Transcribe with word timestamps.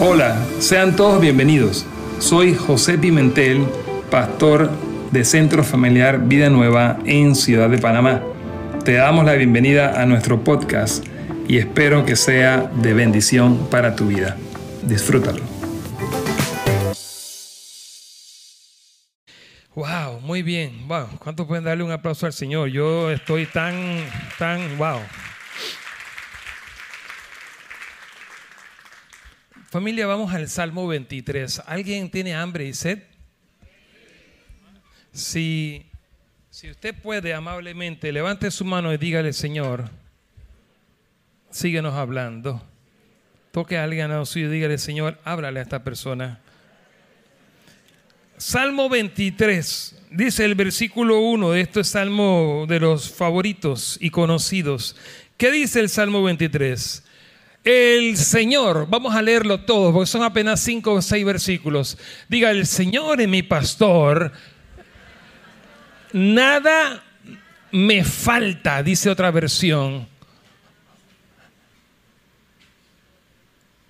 Hola, 0.00 0.46
sean 0.60 0.94
todos 0.94 1.20
bienvenidos. 1.20 1.84
Soy 2.20 2.54
José 2.54 2.98
Pimentel, 2.98 3.66
pastor 4.12 4.70
de 5.10 5.24
Centro 5.24 5.64
Familiar 5.64 6.20
Vida 6.20 6.48
Nueva 6.50 7.00
en 7.04 7.34
Ciudad 7.34 7.68
de 7.68 7.78
Panamá. 7.78 8.22
Te 8.84 8.92
damos 8.92 9.24
la 9.24 9.32
bienvenida 9.32 10.00
a 10.00 10.06
nuestro 10.06 10.44
podcast 10.44 11.04
y 11.48 11.58
espero 11.58 12.06
que 12.06 12.14
sea 12.14 12.70
de 12.80 12.94
bendición 12.94 13.68
para 13.72 13.96
tu 13.96 14.06
vida. 14.06 14.36
Disfrútalo. 14.84 15.42
Wow, 19.74 20.20
muy 20.20 20.42
bien. 20.42 20.86
Wow, 20.86 21.08
¿cuántos 21.18 21.44
pueden 21.48 21.64
darle 21.64 21.82
un 21.82 21.90
aplauso 21.90 22.24
al 22.24 22.32
Señor? 22.32 22.68
Yo 22.68 23.10
estoy 23.10 23.46
tan, 23.46 23.74
tan, 24.38 24.78
wow. 24.78 25.00
Familia, 29.70 30.06
vamos 30.06 30.32
al 30.32 30.48
Salmo 30.48 30.86
23. 30.86 31.60
¿Alguien 31.66 32.10
tiene 32.10 32.34
hambre 32.34 32.64
y 32.64 32.72
sed? 32.72 33.02
Si, 35.12 35.84
si 36.48 36.70
usted 36.70 36.94
puede 36.94 37.34
amablemente, 37.34 38.10
levante 38.10 38.50
su 38.50 38.64
mano 38.64 38.94
y 38.94 38.96
dígale, 38.96 39.34
Señor, 39.34 39.90
síguenos 41.50 41.92
hablando. 41.92 42.62
Toque 43.52 43.76
a 43.76 43.84
alguien 43.84 44.10
a 44.10 44.24
suyo 44.24 44.48
y 44.48 44.52
dígale, 44.52 44.78
Señor, 44.78 45.20
háblale 45.22 45.60
a 45.60 45.64
esta 45.64 45.84
persona. 45.84 46.40
Salmo 48.38 48.88
23, 48.88 50.00
dice 50.12 50.46
el 50.46 50.54
versículo 50.54 51.20
1 51.20 51.50
de 51.50 51.60
este 51.60 51.84
salmo 51.84 52.64
de 52.66 52.80
los 52.80 53.10
favoritos 53.10 53.98
y 54.00 54.08
conocidos. 54.08 54.96
¿Qué 55.36 55.50
dice 55.50 55.80
el 55.80 55.90
Salmo 55.90 56.22
23? 56.22 57.04
El 57.64 58.16
Señor, 58.16 58.86
vamos 58.88 59.14
a 59.14 59.20
leerlo 59.20 59.60
todo, 59.60 59.92
porque 59.92 60.06
son 60.06 60.22
apenas 60.22 60.60
cinco 60.60 60.94
o 60.94 61.02
seis 61.02 61.24
versículos. 61.24 61.98
Diga, 62.28 62.50
el 62.50 62.66
Señor 62.66 63.20
es 63.20 63.28
mi 63.28 63.42
pastor, 63.42 64.32
nada 66.12 67.02
me 67.72 68.04
falta, 68.04 68.82
dice 68.82 69.10
otra 69.10 69.30
versión. 69.30 70.08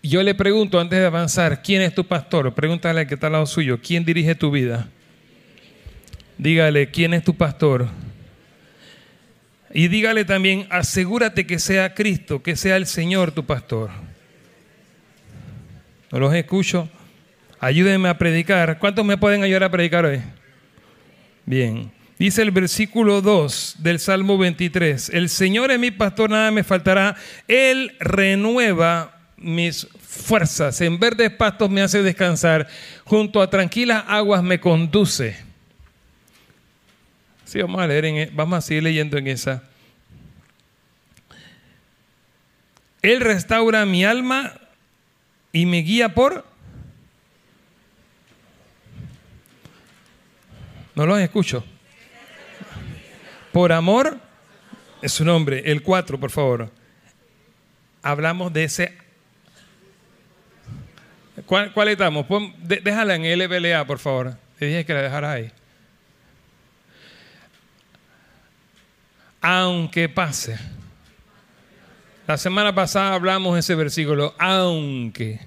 Yo 0.03 0.23
le 0.23 0.35
pregunto 0.35 0.81
antes 0.81 0.99
de 0.99 1.07
avanzar, 1.07 1.63
¿quién 1.63 1.83
es 1.83 1.95
tu 1.95 2.07
pastor? 2.07 2.55
Pregúntale 2.55 3.01
al 3.01 3.07
que 3.07 3.15
está 3.15 3.27
al 3.27 3.35
lado 3.35 3.47
suyo, 3.47 3.79
¿quién 3.83 4.05
dirige 4.05 4.35
tu 4.35 4.51
vida? 4.51 4.89
Dígale, 6.39 6.91
¿quién 6.91 7.15
es 7.15 7.25
tu 7.25 7.35
pastor? 7.35 7.89
Y 9.73 9.89
dígale 9.89 10.25
también, 10.25 10.67
asegúrate 10.71 11.47
que 11.47 11.59
sea 11.59 11.95
Cristo, 11.95 12.43
que 12.43 12.57
sea 12.57 12.77
el 12.77 12.87
Señor 12.87 13.33
tu 13.33 13.45
pastor. 13.45 13.91
No 16.11 16.19
los 16.19 16.35
escucho. 16.35 16.89
Ayúdenme 17.61 18.09
a 18.09 18.17
predicar. 18.17 18.79
¿Cuántos 18.79 19.05
me 19.05 19.19
pueden 19.19 19.43
ayudar 19.43 19.65
a 19.65 19.71
predicar 19.71 20.07
hoy? 20.07 20.21
Bien. 21.45 21.91
Dice 22.19 22.43
el 22.43 22.51
versículo 22.51 23.21
2 23.21 23.77
del 23.79 24.01
Salmo 24.01 24.39
23, 24.39 25.11
el 25.11 25.29
Señor 25.29 25.71
es 25.71 25.79
mi 25.79 25.93
pastor, 25.93 26.31
nada 26.31 26.51
me 26.51 26.65
faltará. 26.65 27.15
Él 27.47 27.95
renueva 28.01 29.21
mis 29.37 29.87
fuerzas. 30.01 30.81
En 30.81 30.99
verdes 30.99 31.31
pastos 31.31 31.71
me 31.71 31.81
hace 31.81 32.03
descansar. 32.03 32.67
Junto 33.05 33.41
a 33.41 33.51
tranquilas 33.51 34.05
aguas 34.09 34.43
me 34.43 34.59
conduce 34.59 35.48
Sí, 37.49 37.63
vamos 37.63 37.81
a 37.81 37.87
leer, 37.87 38.05
en, 38.05 38.17
e, 38.17 38.31
vamos 38.31 38.59
a 38.59 38.61
seguir 38.61 38.83
leyendo 38.83 39.17
en 39.17 39.27
esa. 39.27 39.63
Él 43.01 43.23
restaura 43.23 43.87
mi 43.87 44.05
alma 44.05 44.53
y 45.51 45.65
me 45.65 45.79
guía 45.79 46.15
por... 46.15 46.45
No 50.95 51.07
los 51.07 51.19
escucho. 51.21 51.65
Por 53.51 53.73
amor 53.73 54.19
es 55.01 55.13
su 55.13 55.25
nombre. 55.25 55.63
El 55.65 55.83
4, 55.83 56.21
por 56.21 56.31
favor. 56.31 56.71
Hablamos 58.03 58.53
de 58.53 58.65
ese... 58.65 58.99
¿Cuál, 61.47 61.73
cuál 61.73 61.89
estamos? 61.89 62.27
déjala 62.59 63.15
en 63.15 63.39
LBLA, 63.39 63.87
por 63.87 64.01
favor. 64.01 64.37
Te 64.59 64.67
dije 64.67 64.85
que 64.85 64.93
la 64.93 65.01
dejara 65.01 65.33
ahí. 65.33 65.51
Aunque 69.41 70.09
pase. 70.09 70.59
La 72.27 72.37
semana 72.37 72.75
pasada 72.75 73.15
hablamos 73.15 73.59
ese 73.59 73.75
versículo, 73.75 74.35
aunque, 74.39 75.41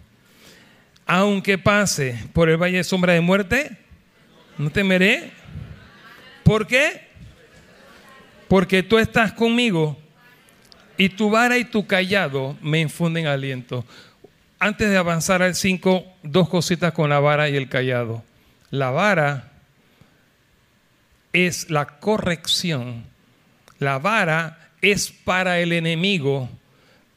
aunque 1.05 1.57
pase 1.57 2.17
por 2.33 2.49
el 2.49 2.57
valle 2.57 2.77
de 2.77 2.83
sombra 2.83 3.13
de 3.13 3.21
muerte, 3.21 3.77
no 4.57 4.71
temeré. 4.71 5.31
¿Por 6.43 6.65
qué? 6.65 7.07
Porque 8.47 8.83
tú 8.83 8.97
estás 8.97 9.31
conmigo 9.31 9.97
y 10.97 11.09
tu 11.09 11.29
vara 11.29 11.57
y 11.57 11.65
tu 11.65 11.85
callado 11.85 12.57
me 12.61 12.79
infunden 12.79 13.27
aliento. 13.27 13.85
Antes 14.59 14.89
de 14.89 14.97
avanzar 14.97 15.41
al 15.41 15.55
5, 15.55 16.05
dos 16.23 16.49
cositas 16.49 16.93
con 16.93 17.09
la 17.09 17.19
vara 17.19 17.49
y 17.49 17.55
el 17.55 17.69
callado. 17.69 18.23
La 18.69 18.89
vara 18.91 19.51
es 21.33 21.69
la 21.69 21.99
corrección 21.99 23.10
la 23.81 23.97
vara 23.97 24.59
es 24.79 25.09
para 25.09 25.59
el 25.59 25.73
enemigo, 25.73 26.47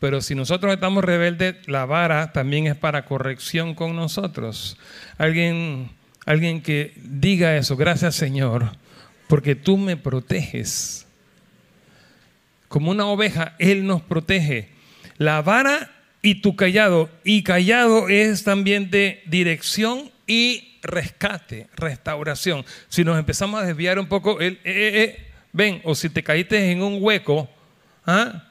pero 0.00 0.22
si 0.22 0.34
nosotros 0.34 0.72
estamos 0.72 1.04
rebeldes, 1.04 1.56
la 1.68 1.84
vara 1.84 2.32
también 2.32 2.66
es 2.66 2.74
para 2.74 3.04
corrección 3.04 3.74
con 3.74 3.94
nosotros. 3.94 4.78
Alguien, 5.18 5.90
alguien 6.24 6.62
que 6.62 6.94
diga 6.96 7.54
eso, 7.58 7.76
gracias 7.76 8.14
Señor, 8.14 8.70
porque 9.28 9.54
tú 9.54 9.76
me 9.76 9.98
proteges. 9.98 11.06
Como 12.68 12.92
una 12.92 13.06
oveja, 13.08 13.56
Él 13.58 13.86
nos 13.86 14.00
protege. 14.00 14.70
La 15.18 15.42
vara 15.42 15.90
y 16.22 16.36
tu 16.36 16.56
callado. 16.56 17.10
Y 17.24 17.42
callado 17.42 18.08
es 18.08 18.42
también 18.42 18.90
de 18.90 19.22
dirección 19.26 20.10
y 20.26 20.78
rescate, 20.82 21.68
restauración. 21.76 22.64
Si 22.88 23.04
nos 23.04 23.18
empezamos 23.18 23.62
a 23.62 23.66
desviar 23.66 23.98
un 23.98 24.06
poco, 24.06 24.40
él, 24.40 24.58
eh, 24.64 24.72
eh, 24.72 25.02
eh, 25.02 25.33
ven, 25.54 25.80
o 25.84 25.94
si 25.94 26.10
te 26.10 26.22
caíste 26.22 26.70
en 26.72 26.82
un 26.82 26.98
hueco, 27.00 27.48
¿ah? 28.04 28.42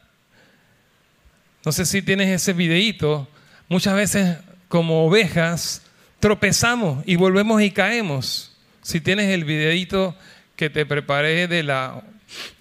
no 1.64 1.72
sé 1.72 1.86
si 1.86 2.02
tienes 2.02 2.30
ese 2.30 2.54
videíto, 2.54 3.28
muchas 3.68 3.94
veces 3.94 4.38
como 4.70 5.06
ovejas 5.06 5.84
tropezamos 6.20 7.04
y 7.06 7.18
volvemos 7.18 7.62
y 7.62 7.72
caemos. 7.72 8.56
Si 8.82 9.02
tienes 9.02 9.30
el 9.30 9.44
videíto 9.44 10.16
que 10.56 10.70
te 10.70 10.86
preparé 10.86 11.48
de 11.48 11.62
la, 11.62 12.04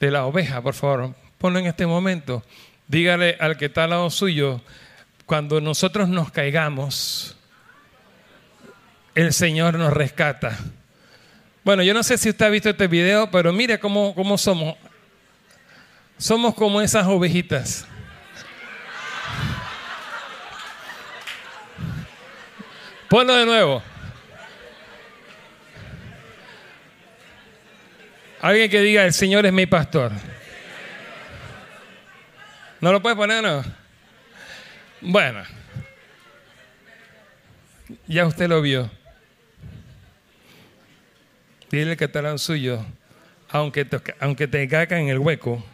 de 0.01 0.11
la 0.11 0.27
oveja, 0.27 0.61
por 0.61 0.75
favor, 0.75 1.15
ponlo 1.39 1.61
en 1.61 1.67
este 1.67 1.87
momento. 1.87 2.45
Dígale 2.89 3.37
al 3.39 3.57
que 3.57 3.67
está 3.67 3.85
al 3.85 3.91
lado 3.91 4.11
suyo, 4.11 4.61
cuando 5.25 5.61
nosotros 5.61 6.09
nos 6.09 6.33
caigamos, 6.33 7.37
el 9.15 9.33
Señor 9.33 9.79
nos 9.79 9.93
rescata. 9.93 10.59
Bueno, 11.65 11.85
yo 11.85 11.95
no 11.95 12.03
sé 12.03 12.19
si 12.19 12.29
usted 12.29 12.47
ha 12.47 12.49
visto 12.49 12.71
este 12.71 12.89
video, 12.89 13.31
pero 13.31 13.53
mire 13.53 13.79
cómo, 13.79 14.15
cómo 14.15 14.37
somos. 14.37 14.77
Somos 16.19 16.55
como 16.55 16.81
esas 16.81 17.07
ovejitas. 17.07 17.87
Ponlo 23.09 23.37
de 23.37 23.47
nuevo. 23.47 23.83
Alguien 28.41 28.69
que 28.69 28.81
diga, 28.81 29.05
el 29.05 29.13
Señor 29.13 29.47
es 29.47 29.53
mi 29.53 29.67
pastor. 29.67 30.11
¿No 32.81 32.91
lo 32.91 33.01
puede 33.01 33.15
poner, 33.15 33.45
no? 33.45 33.63
Bueno. 35.01 35.45
Ya 38.09 38.27
usted 38.27 38.49
lo 38.49 38.61
vio. 38.61 38.91
Dile 41.73 41.97
que 41.97 42.05
estarán 42.05 42.39
suyo, 42.39 42.85
aunque 43.49 43.87
te, 43.87 43.99
aunque 44.21 44.47
te 44.47 44.63
en 44.63 45.09
el 45.09 45.19
hueco. 45.19 45.65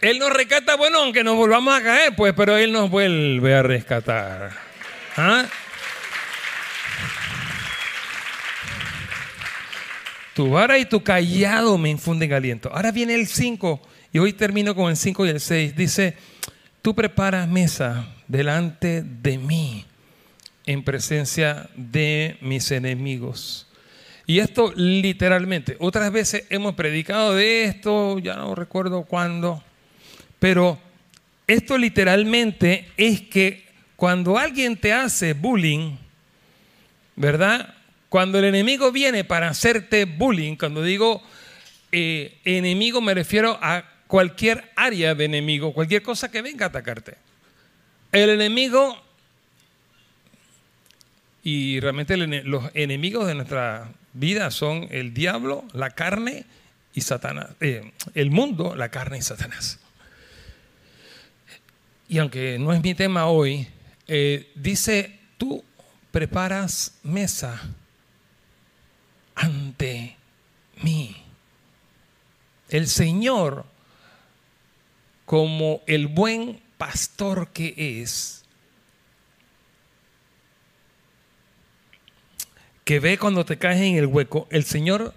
Él 0.00 0.18
nos 0.18 0.32
rescata, 0.32 0.76
bueno, 0.76 1.00
aunque 1.00 1.22
nos 1.22 1.36
volvamos 1.36 1.78
a 1.78 1.82
caer, 1.82 2.16
pues, 2.16 2.32
pero 2.34 2.56
Él 2.56 2.72
nos 2.72 2.88
vuelve 2.88 3.54
a 3.54 3.62
rescatar. 3.62 4.52
¿Ah? 5.14 5.44
Tu 10.32 10.48
vara 10.48 10.78
y 10.78 10.86
tu 10.86 11.04
callado 11.04 11.76
me 11.76 11.90
infunden 11.90 12.32
aliento. 12.32 12.72
Ahora 12.72 12.92
viene 12.92 13.14
el 13.14 13.26
5, 13.26 13.82
y 14.14 14.20
hoy 14.20 14.32
termino 14.32 14.74
con 14.74 14.88
el 14.88 14.96
5 14.96 15.26
y 15.26 15.28
el 15.28 15.40
6. 15.40 15.76
Dice, 15.76 16.16
tú 16.80 16.94
preparas 16.94 17.46
mesa 17.46 18.15
delante 18.28 19.02
de 19.02 19.38
mí 19.38 19.84
en 20.66 20.82
presencia 20.82 21.68
de 21.76 22.36
mis 22.40 22.70
enemigos. 22.70 23.66
Y 24.26 24.40
esto 24.40 24.72
literalmente, 24.74 25.76
otras 25.78 26.10
veces 26.10 26.44
hemos 26.50 26.74
predicado 26.74 27.34
de 27.34 27.64
esto, 27.64 28.18
ya 28.18 28.34
no 28.34 28.54
recuerdo 28.54 29.04
cuándo, 29.04 29.62
Pero 30.38 30.78
esto 31.46 31.78
literalmente 31.78 32.88
es 32.96 33.22
que 33.22 33.64
cuando 33.94 34.36
alguien 34.36 34.76
te 34.76 34.92
hace 34.92 35.32
bullying, 35.32 35.96
¿verdad? 37.14 37.74
Cuando 38.08 38.38
el 38.38 38.44
enemigo 38.44 38.92
viene 38.92 39.24
para 39.24 39.48
hacerte 39.48 40.04
bullying, 40.04 40.56
cuando 40.56 40.82
digo 40.82 41.22
eh, 41.92 42.38
enemigo 42.44 43.00
me 43.00 43.14
refiero 43.14 43.58
a 43.62 43.84
cualquier 44.06 44.70
área 44.76 45.14
de 45.14 45.24
enemigo, 45.24 45.72
cualquier 45.72 46.02
cosa 46.02 46.30
que 46.30 46.42
venga 46.42 46.66
a 46.66 46.68
atacarte. 46.68 47.25
El 48.16 48.30
enemigo, 48.30 48.96
y 51.42 51.80
realmente 51.80 52.16
los 52.16 52.64
enemigos 52.72 53.26
de 53.26 53.34
nuestra 53.34 53.92
vida 54.14 54.50
son 54.50 54.88
el 54.90 55.12
diablo, 55.12 55.66
la 55.74 55.90
carne 55.90 56.46
y 56.94 57.02
Satanás. 57.02 57.50
Eh, 57.60 57.92
el 58.14 58.30
mundo, 58.30 58.74
la 58.74 58.88
carne 58.88 59.18
y 59.18 59.20
Satanás. 59.20 59.80
Y 62.08 62.16
aunque 62.16 62.58
no 62.58 62.72
es 62.72 62.82
mi 62.82 62.94
tema 62.94 63.26
hoy, 63.26 63.68
eh, 64.06 64.50
dice, 64.54 65.18
tú 65.36 65.62
preparas 66.10 66.94
mesa 67.02 67.60
ante 69.34 70.16
mí. 70.82 71.14
El 72.70 72.88
Señor, 72.88 73.66
como 75.26 75.82
el 75.86 76.06
buen 76.06 76.64
pastor 76.78 77.48
que 77.48 78.00
es, 78.02 78.44
que 82.84 83.00
ve 83.00 83.18
cuando 83.18 83.44
te 83.44 83.58
caes 83.58 83.80
en 83.80 83.96
el 83.96 84.06
hueco, 84.06 84.46
el 84.50 84.64
Señor, 84.64 85.14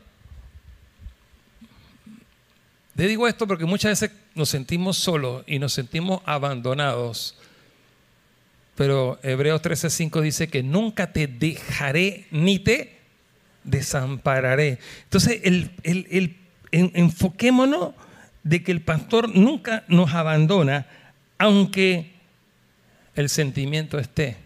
le 2.96 3.08
digo 3.08 3.28
esto 3.28 3.48
porque 3.48 3.66
muchas 3.66 4.02
veces 4.02 4.18
nos 4.36 4.50
sentimos 4.50 4.98
solos 4.98 5.44
y 5.48 5.60
nos 5.60 5.74
sentimos 5.74 6.22
abandonados, 6.26 7.38
pero 8.76 9.20
Hebreos 9.24 9.62
13:5 9.62 10.22
dice 10.22 10.48
que 10.48 10.64
nunca 10.64 11.12
te 11.14 11.28
dejaré 11.28 12.28
ni 12.32 12.60
te 12.60 12.98
desampararé. 13.64 14.80
Entonces, 15.04 15.42
el, 15.44 15.72
el 15.84 16.38
enfoquémonos 16.72 17.94
de 18.44 18.64
que 18.64 18.72
el 18.72 18.82
pastor 18.82 19.36
nunca 19.36 19.84
nos 19.88 20.14
abandona, 20.14 20.88
aunque 21.40 22.12
el 23.16 23.30
sentimiento 23.30 23.98
esté. 23.98 24.38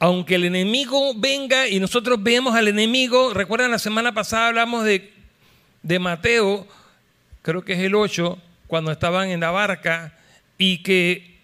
Aunque 0.00 0.36
el 0.36 0.46
enemigo 0.46 1.12
venga 1.14 1.68
y 1.68 1.78
nosotros 1.78 2.20
vemos 2.22 2.54
al 2.56 2.66
enemigo, 2.66 3.34
recuerdan 3.34 3.70
la 3.70 3.78
semana 3.78 4.12
pasada 4.12 4.48
hablamos 4.48 4.84
de, 4.84 5.12
de 5.82 5.98
Mateo, 5.98 6.66
creo 7.42 7.62
que 7.62 7.74
es 7.74 7.80
el 7.80 7.94
8, 7.94 8.38
cuando 8.66 8.90
estaban 8.90 9.28
en 9.28 9.40
la 9.40 9.50
barca 9.50 10.14
y 10.56 10.78
que 10.78 11.38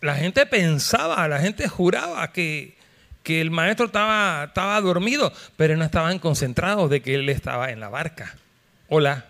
la 0.00 0.14
gente 0.16 0.46
pensaba, 0.46 1.28
la 1.28 1.40
gente 1.40 1.68
juraba 1.68 2.32
que, 2.32 2.74
que 3.22 3.42
el 3.42 3.50
maestro 3.50 3.86
estaba, 3.86 4.44
estaba 4.44 4.80
dormido, 4.80 5.30
pero 5.58 5.76
no 5.76 5.84
estaban 5.84 6.18
concentrados 6.18 6.88
de 6.88 7.02
que 7.02 7.14
él 7.14 7.28
estaba 7.28 7.70
en 7.70 7.80
la 7.80 7.90
barca. 7.90 8.34
Hola. 8.88 9.29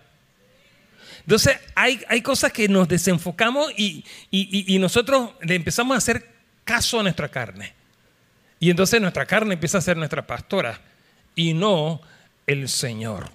Entonces 1.21 1.57
hay, 1.75 2.01
hay 2.07 2.21
cosas 2.21 2.51
que 2.51 2.67
nos 2.67 2.87
desenfocamos 2.87 3.71
y, 3.77 4.03
y, 4.31 4.77
nosotros 4.79 5.31
le 5.41 5.55
empezamos 5.55 5.95
a 5.95 5.97
hacer 5.99 6.27
caso 6.63 6.99
a 6.99 7.03
nuestra 7.03 7.29
carne. 7.29 7.73
Y 8.59 8.69
entonces 8.69 9.01
nuestra 9.01 9.25
carne 9.25 9.53
empieza 9.53 9.77
a 9.77 9.81
ser 9.81 9.97
nuestra 9.97 10.25
pastora 10.25 10.79
y 11.35 11.53
no 11.53 12.01
el 12.47 12.69
Señor. 12.69 13.29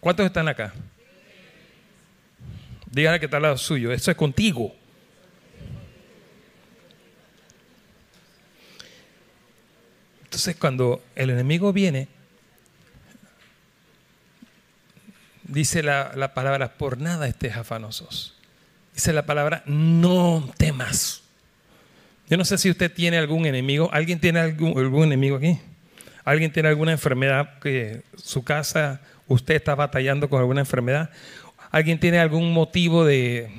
¿Cuántos 0.00 0.26
están 0.26 0.48
acá? 0.48 0.72
Dígale 2.90 3.18
que 3.18 3.26
está 3.26 3.38
al 3.38 3.44
lado 3.44 3.58
suyo. 3.58 3.92
Eso 3.92 4.10
es 4.10 4.16
contigo. 4.16 4.74
Entonces 10.24 10.56
cuando 10.56 11.02
el 11.14 11.30
enemigo 11.30 11.72
viene, 11.72 12.08
dice 15.52 15.82
la, 15.82 16.32
palabra, 16.34 16.74
por 16.74 16.98
nada 16.98 17.28
estés 17.28 17.56
afanosos. 17.56 18.34
Dice 18.94 19.12
la 19.12 19.26
palabra, 19.26 19.62
no 19.66 20.50
temas. 20.56 21.22
Yo 22.28 22.36
no 22.36 22.44
sé 22.44 22.58
si 22.58 22.70
usted 22.70 22.92
tiene 22.92 23.18
algún 23.18 23.46
enemigo. 23.46 23.90
¿Alguien 23.92 24.18
tiene 24.18 24.40
algún, 24.40 24.78
algún 24.78 25.04
enemigo 25.04 25.36
aquí? 25.36 25.58
¿Alguien 26.24 26.52
tiene 26.52 26.68
alguna 26.68 26.92
enfermedad 26.92 27.58
que 27.60 28.02
su 28.16 28.44
casa, 28.44 29.00
usted 29.28 29.54
está 29.54 29.74
batallando 29.74 30.30
con 30.30 30.40
alguna 30.40 30.60
enfermedad? 30.60 31.10
¿Alguien 31.70 31.98
tiene 31.98 32.18
algún 32.18 32.52
motivo 32.52 33.04
de, 33.04 33.50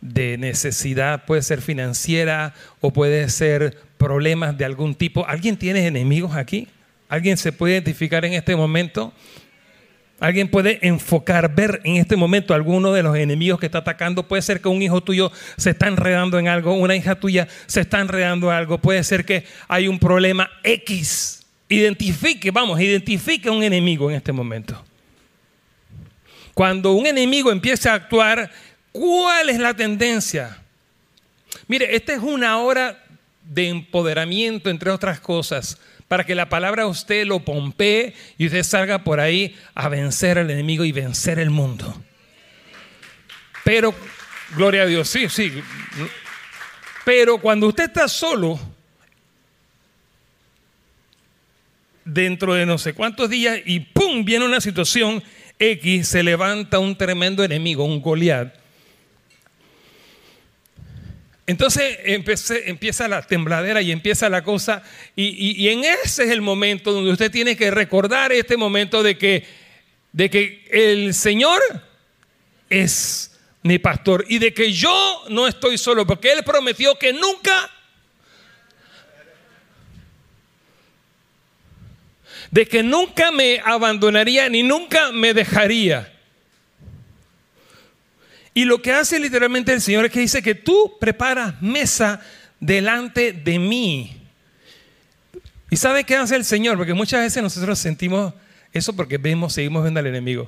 de 0.00 0.38
necesidad? 0.38 1.24
Puede 1.24 1.42
ser 1.42 1.60
financiera 1.60 2.54
o 2.80 2.92
puede 2.92 3.28
ser 3.28 3.78
problemas 3.98 4.56
de 4.56 4.64
algún 4.64 4.94
tipo. 4.94 5.26
¿Alguien 5.26 5.56
tiene 5.56 5.86
enemigos 5.86 6.36
aquí? 6.36 6.68
¿Alguien 7.08 7.36
se 7.36 7.52
puede 7.52 7.74
identificar 7.74 8.24
en 8.24 8.34
este 8.34 8.56
momento? 8.56 9.12
Alguien 10.24 10.48
puede 10.48 10.78
enfocar, 10.80 11.54
ver 11.54 11.82
en 11.84 11.96
este 11.96 12.16
momento 12.16 12.54
alguno 12.54 12.94
de 12.94 13.02
los 13.02 13.14
enemigos 13.14 13.60
que 13.60 13.66
está 13.66 13.80
atacando. 13.80 14.26
Puede 14.26 14.40
ser 14.40 14.62
que 14.62 14.68
un 14.68 14.80
hijo 14.80 15.02
tuyo 15.02 15.30
se 15.58 15.68
está 15.68 15.86
enredando 15.86 16.38
en 16.38 16.48
algo, 16.48 16.72
una 16.72 16.96
hija 16.96 17.16
tuya 17.16 17.46
se 17.66 17.82
está 17.82 18.00
enredando 18.00 18.50
en 18.50 18.56
algo. 18.56 18.78
Puede 18.78 19.04
ser 19.04 19.26
que 19.26 19.44
hay 19.68 19.86
un 19.86 19.98
problema 19.98 20.50
X. 20.62 21.42
Identifique, 21.68 22.50
vamos, 22.50 22.80
identifique 22.80 23.50
un 23.50 23.62
enemigo 23.62 24.08
en 24.08 24.16
este 24.16 24.32
momento. 24.32 24.82
Cuando 26.54 26.92
un 26.92 27.06
enemigo 27.06 27.52
empieza 27.52 27.92
a 27.92 27.96
actuar, 27.96 28.50
¿cuál 28.92 29.50
es 29.50 29.58
la 29.58 29.74
tendencia? 29.74 30.56
Mire, 31.68 31.94
esta 31.94 32.14
es 32.14 32.20
una 32.20 32.56
hora 32.60 32.98
de 33.42 33.68
empoderamiento, 33.68 34.70
entre 34.70 34.90
otras 34.90 35.20
cosas, 35.20 35.78
para 36.08 36.24
que 36.24 36.34
la 36.34 36.48
palabra 36.48 36.86
usted 36.86 37.26
lo 37.26 37.40
pompee 37.40 38.14
y 38.38 38.46
usted 38.46 38.62
salga 38.62 39.04
por 39.04 39.20
ahí 39.20 39.56
a 39.74 39.88
vencer 39.88 40.38
al 40.38 40.50
enemigo 40.50 40.84
y 40.84 40.92
vencer 40.92 41.38
el 41.38 41.50
mundo. 41.50 42.02
Pero, 43.64 43.94
gloria 44.56 44.82
a 44.82 44.86
Dios, 44.86 45.08
sí, 45.08 45.28
sí. 45.28 45.52
Pero 47.04 47.38
cuando 47.38 47.68
usted 47.68 47.84
está 47.84 48.08
solo, 48.08 48.58
dentro 52.04 52.54
de 52.54 52.66
no 52.66 52.78
sé 52.78 52.92
cuántos 52.92 53.30
días, 53.30 53.60
y 53.64 53.80
¡pum! 53.80 54.24
viene 54.24 54.44
una 54.44 54.60
situación 54.60 55.22
X, 55.58 56.08
se 56.08 56.22
levanta 56.22 56.78
un 56.78 56.96
tremendo 56.96 57.42
enemigo, 57.44 57.84
un 57.84 58.02
Goliat 58.02 58.63
entonces 61.46 61.98
empieza 62.04 63.06
la 63.06 63.20
tembladera 63.20 63.82
y 63.82 63.92
empieza 63.92 64.30
la 64.30 64.42
cosa. 64.42 64.82
Y, 65.14 65.68
en 65.68 65.84
ese 65.84 66.24
es 66.24 66.30
el 66.30 66.40
momento 66.40 66.92
donde 66.92 67.12
usted 67.12 67.30
tiene 67.30 67.54
que 67.56 67.70
recordar 67.70 68.32
este 68.32 68.56
momento 68.56 69.02
de 69.02 69.18
que, 69.18 69.46
de 70.12 70.30
que 70.30 70.66
el 70.70 71.12
Señor 71.12 71.60
es 72.70 73.38
mi 73.62 73.78
pastor 73.78 74.24
y 74.28 74.38
de 74.38 74.54
que 74.54 74.72
yo 74.72 75.24
no 75.28 75.46
estoy 75.46 75.76
solo, 75.76 76.06
porque 76.06 76.32
Él 76.32 76.42
prometió 76.44 76.98
que 76.98 77.12
nunca, 77.12 77.70
de 82.50 82.66
que 82.66 82.82
nunca 82.82 83.30
me 83.32 83.60
abandonaría 83.62 84.48
ni 84.48 84.62
nunca 84.62 85.12
me 85.12 85.34
dejaría. 85.34 86.13
Y 88.54 88.64
lo 88.64 88.80
que 88.80 88.92
hace 88.92 89.18
literalmente 89.18 89.72
el 89.72 89.80
Señor 89.80 90.04
es 90.04 90.12
que 90.12 90.20
dice 90.20 90.40
que 90.40 90.54
tú 90.54 90.96
preparas 91.00 91.60
mesa 91.60 92.20
delante 92.60 93.32
de 93.32 93.58
mí. 93.58 94.16
¿Y 95.70 95.76
sabe 95.76 96.04
qué 96.04 96.14
hace 96.14 96.36
el 96.36 96.44
Señor? 96.44 96.76
Porque 96.76 96.94
muchas 96.94 97.20
veces 97.20 97.42
nosotros 97.42 97.78
sentimos 97.80 98.32
eso 98.72 98.94
porque 98.94 99.18
vemos, 99.18 99.52
seguimos 99.52 99.82
viendo 99.82 99.98
al 99.98 100.06
enemigo. 100.06 100.46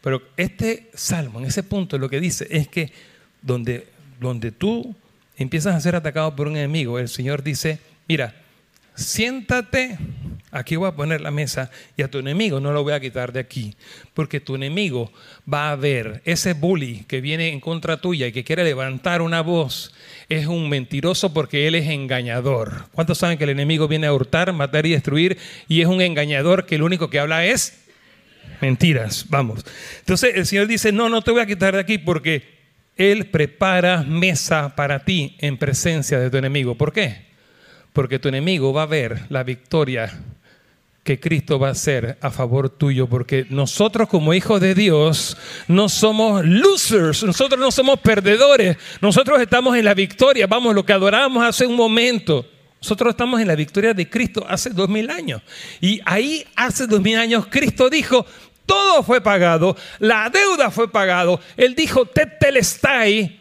Pero 0.00 0.22
este 0.36 0.90
salmo, 0.94 1.40
en 1.40 1.46
ese 1.46 1.64
punto, 1.64 1.98
lo 1.98 2.08
que 2.08 2.20
dice 2.20 2.46
es 2.48 2.68
que 2.68 2.92
donde, 3.42 3.88
donde 4.20 4.52
tú 4.52 4.94
empiezas 5.36 5.74
a 5.74 5.80
ser 5.80 5.96
atacado 5.96 6.36
por 6.36 6.46
un 6.46 6.56
enemigo, 6.56 6.98
el 6.98 7.08
Señor 7.08 7.42
dice, 7.42 7.80
mira, 8.06 8.34
siéntate, 8.98 9.96
aquí 10.50 10.76
voy 10.76 10.88
a 10.88 10.96
poner 10.96 11.20
la 11.20 11.30
mesa 11.30 11.70
y 11.96 12.02
a 12.02 12.10
tu 12.10 12.18
enemigo 12.18 12.58
no 12.58 12.72
lo 12.72 12.82
voy 12.82 12.92
a 12.92 13.00
quitar 13.00 13.32
de 13.32 13.40
aquí, 13.40 13.74
porque 14.12 14.40
tu 14.40 14.56
enemigo 14.56 15.12
va 15.50 15.70
a 15.70 15.76
ver 15.76 16.20
ese 16.24 16.54
bully 16.54 17.04
que 17.06 17.20
viene 17.20 17.48
en 17.52 17.60
contra 17.60 18.00
tuya 18.00 18.26
y 18.26 18.32
que 18.32 18.44
quiere 18.44 18.64
levantar 18.64 19.22
una 19.22 19.40
voz, 19.40 19.94
es 20.28 20.46
un 20.46 20.68
mentiroso 20.68 21.32
porque 21.32 21.68
él 21.68 21.76
es 21.76 21.88
engañador. 21.88 22.88
¿Cuántos 22.92 23.18
saben 23.18 23.38
que 23.38 23.44
el 23.44 23.50
enemigo 23.50 23.86
viene 23.86 24.08
a 24.08 24.12
hurtar, 24.12 24.52
matar 24.52 24.84
y 24.84 24.90
destruir 24.90 25.38
y 25.68 25.80
es 25.80 25.86
un 25.86 26.00
engañador 26.00 26.66
que 26.66 26.78
lo 26.78 26.84
único 26.84 27.08
que 27.08 27.20
habla 27.20 27.46
es 27.46 27.84
mentiras? 28.60 29.26
Vamos. 29.28 29.64
Entonces 30.00 30.34
el 30.34 30.44
Señor 30.44 30.66
dice, 30.66 30.90
no, 30.90 31.08
no 31.08 31.22
te 31.22 31.30
voy 31.30 31.40
a 31.40 31.46
quitar 31.46 31.74
de 31.74 31.80
aquí 31.80 31.98
porque 31.98 32.42
Él 32.96 33.26
prepara 33.26 34.02
mesa 34.02 34.74
para 34.74 35.04
ti 35.04 35.36
en 35.38 35.56
presencia 35.56 36.18
de 36.18 36.30
tu 36.30 36.36
enemigo. 36.36 36.74
¿Por 36.74 36.92
qué? 36.92 37.27
Porque 37.98 38.20
tu 38.20 38.28
enemigo 38.28 38.72
va 38.72 38.84
a 38.84 38.86
ver 38.86 39.22
la 39.28 39.42
victoria 39.42 40.16
que 41.02 41.18
Cristo 41.18 41.58
va 41.58 41.66
a 41.66 41.72
hacer 41.72 42.16
a 42.20 42.30
favor 42.30 42.70
tuyo, 42.70 43.08
porque 43.08 43.44
nosotros 43.50 44.08
como 44.08 44.32
hijos 44.34 44.60
de 44.60 44.76
Dios 44.76 45.36
no 45.66 45.88
somos 45.88 46.46
losers, 46.46 47.24
nosotros 47.24 47.58
no 47.58 47.72
somos 47.72 47.98
perdedores, 47.98 48.76
nosotros 49.00 49.40
estamos 49.40 49.76
en 49.76 49.84
la 49.84 49.94
victoria, 49.94 50.46
vamos, 50.46 50.76
lo 50.76 50.86
que 50.86 50.92
adorábamos 50.92 51.42
hace 51.42 51.66
un 51.66 51.74
momento. 51.74 52.46
Nosotros 52.80 53.10
estamos 53.10 53.40
en 53.40 53.48
la 53.48 53.56
victoria 53.56 53.92
de 53.92 54.08
Cristo 54.08 54.46
hace 54.48 54.70
dos 54.70 54.88
mil 54.88 55.10
años. 55.10 55.42
Y 55.80 56.00
ahí 56.04 56.46
hace 56.54 56.86
dos 56.86 57.00
mil 57.00 57.18
años 57.18 57.46
Cristo 57.50 57.90
dijo, 57.90 58.24
todo 58.64 59.02
fue 59.02 59.20
pagado, 59.20 59.76
la 59.98 60.30
deuda 60.30 60.70
fue 60.70 60.88
pagado. 60.88 61.40
Él 61.56 61.74
dijo, 61.74 62.06
tetelestai, 62.06 63.40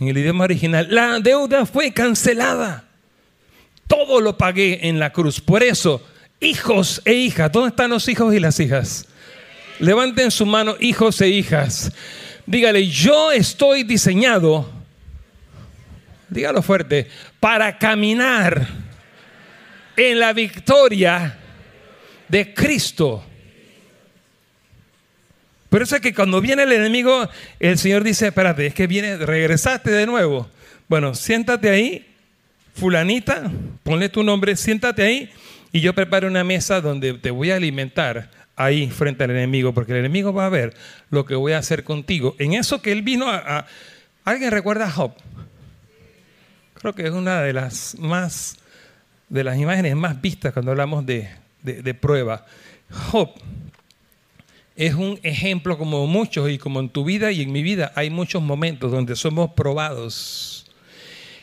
en 0.00 0.08
el 0.08 0.16
idioma 0.16 0.44
original, 0.44 0.86
la 0.88 1.20
deuda 1.20 1.66
fue 1.66 1.92
cancelada. 1.92 2.86
Todo 3.90 4.20
lo 4.20 4.38
pagué 4.38 4.86
en 4.86 5.00
la 5.00 5.10
cruz. 5.10 5.40
Por 5.40 5.64
eso, 5.64 6.00
hijos 6.38 7.02
e 7.04 7.12
hijas, 7.14 7.50
¿dónde 7.50 7.70
están 7.70 7.90
los 7.90 8.06
hijos 8.06 8.32
y 8.32 8.38
las 8.38 8.60
hijas? 8.60 9.08
Levanten 9.80 10.30
su 10.30 10.46
mano, 10.46 10.76
hijos 10.78 11.20
e 11.20 11.28
hijas. 11.28 11.90
Dígale, 12.46 12.86
yo 12.86 13.32
estoy 13.32 13.82
diseñado, 13.82 14.70
dígalo 16.28 16.62
fuerte, 16.62 17.08
para 17.40 17.78
caminar 17.78 18.68
en 19.96 20.20
la 20.20 20.32
victoria 20.34 21.36
de 22.28 22.54
Cristo. 22.54 23.24
Por 25.68 25.82
eso 25.82 25.96
es 25.96 26.00
que 26.00 26.14
cuando 26.14 26.40
viene 26.40 26.62
el 26.62 26.70
enemigo, 26.70 27.28
el 27.58 27.76
Señor 27.76 28.04
dice, 28.04 28.28
espérate, 28.28 28.66
es 28.66 28.74
que 28.74 28.86
viene, 28.86 29.16
regresaste 29.16 29.90
de 29.90 30.06
nuevo. 30.06 30.48
Bueno, 30.86 31.16
siéntate 31.16 31.70
ahí 31.70 32.09
fulanita, 32.74 33.50
ponle 33.82 34.08
tu 34.08 34.22
nombre, 34.22 34.56
siéntate 34.56 35.02
ahí 35.02 35.30
y 35.72 35.80
yo 35.80 35.94
preparo 35.94 36.28
una 36.28 36.44
mesa 36.44 36.80
donde 36.80 37.14
te 37.14 37.30
voy 37.30 37.50
a 37.50 37.56
alimentar 37.56 38.30
ahí 38.56 38.90
frente 38.90 39.24
al 39.24 39.30
enemigo, 39.30 39.72
porque 39.72 39.92
el 39.92 39.98
enemigo 39.98 40.32
va 40.32 40.46
a 40.46 40.50
ver 40.50 40.74
lo 41.10 41.24
que 41.24 41.34
voy 41.34 41.52
a 41.52 41.58
hacer 41.58 41.84
contigo. 41.84 42.34
En 42.38 42.54
eso 42.54 42.82
que 42.82 42.92
él 42.92 43.02
vino 43.02 43.28
a... 43.28 43.66
¿Alguien 44.24 44.50
recuerda 44.50 44.86
a 44.86 44.90
Job? 44.90 45.12
Creo 46.74 46.94
que 46.94 47.06
es 47.06 47.10
una 47.10 47.40
de 47.40 47.52
las 47.52 47.96
más, 47.98 48.56
de 49.28 49.44
las 49.44 49.58
imágenes 49.58 49.96
más 49.96 50.20
vistas 50.20 50.52
cuando 50.52 50.72
hablamos 50.72 51.06
de, 51.06 51.30
de 51.62 51.94
prueba. 51.94 52.44
Job 53.10 53.30
es 54.76 54.94
un 54.94 55.20
ejemplo 55.22 55.76
como 55.76 56.06
muchos 56.06 56.50
y 56.50 56.58
como 56.58 56.80
en 56.80 56.88
tu 56.88 57.04
vida 57.04 57.30
y 57.32 57.42
en 57.42 57.52
mi 57.52 57.62
vida 57.62 57.92
hay 57.96 58.10
muchos 58.10 58.42
momentos 58.42 58.90
donde 58.90 59.14
somos 59.14 59.52
probados 59.52 60.59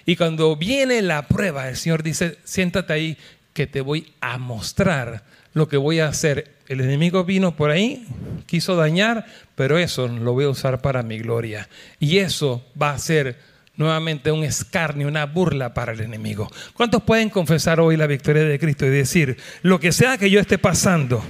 y 0.07 0.15
cuando 0.15 0.55
viene 0.55 1.01
la 1.01 1.27
prueba, 1.27 1.67
el 1.67 1.75
Señor 1.75 2.01
dice, 2.01 2.37
siéntate 2.45 2.93
ahí 2.93 3.17
que 3.51 3.67
te 3.67 3.81
voy 3.81 4.13
a 4.21 4.37
mostrar 4.37 5.25
lo 5.51 5.67
que 5.67 5.75
voy 5.75 5.99
a 5.99 6.07
hacer. 6.07 6.55
El 6.69 6.79
enemigo 6.79 7.25
vino 7.25 7.57
por 7.57 7.71
ahí, 7.71 8.07
quiso 8.45 8.77
dañar, 8.77 9.25
pero 9.55 9.77
eso 9.77 10.07
lo 10.07 10.31
voy 10.31 10.45
a 10.45 10.49
usar 10.49 10.81
para 10.81 11.03
mi 11.03 11.19
gloria. 11.19 11.67
Y 11.99 12.19
eso 12.19 12.65
va 12.81 12.91
a 12.91 12.99
ser 12.99 13.37
nuevamente 13.75 14.31
un 14.31 14.45
escarnio, 14.45 15.09
una 15.09 15.25
burla 15.25 15.73
para 15.73 15.91
el 15.91 15.99
enemigo. 15.99 16.49
¿Cuántos 16.73 17.03
pueden 17.03 17.29
confesar 17.29 17.81
hoy 17.81 17.97
la 17.97 18.07
victoria 18.07 18.43
de 18.43 18.59
Cristo 18.59 18.85
y 18.85 18.89
decir, 18.89 19.37
lo 19.61 19.77
que 19.77 19.91
sea 19.91 20.17
que 20.17 20.29
yo 20.29 20.39
esté 20.39 20.57
pasando? 20.57 21.21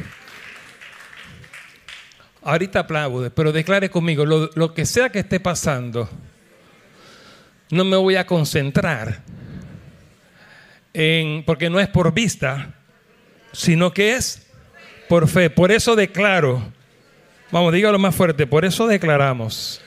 Ahorita 2.44 2.82
aplaude, 2.82 3.32
pero 3.32 3.52
declare 3.52 3.90
conmigo, 3.90 4.24
lo, 4.24 4.52
lo 4.54 4.76
que 4.76 4.86
sea 4.86 5.10
que 5.10 5.18
esté 5.18 5.40
pasando, 5.40 6.08
no 7.70 7.84
me 7.84 7.98
voy 7.98 8.16
a 8.16 8.26
concentrar 8.26 9.22
en, 10.94 11.44
porque 11.44 11.70
no 11.70 11.80
es 11.80 11.88
por 11.88 12.14
vista, 12.14 12.74
sino 13.52 13.94
que 13.94 14.16
es 14.16 14.48
por 15.08 15.28
fe. 15.28 15.50
Por 15.50 15.72
eso 15.72 15.96
declaro, 15.96 16.72
vamos, 17.52 17.74
dígalo 17.74 18.00
más 18.00 18.16
fuerte, 18.16 18.48
por 18.48 18.66
eso 18.66 18.88
declaramos 18.88 19.82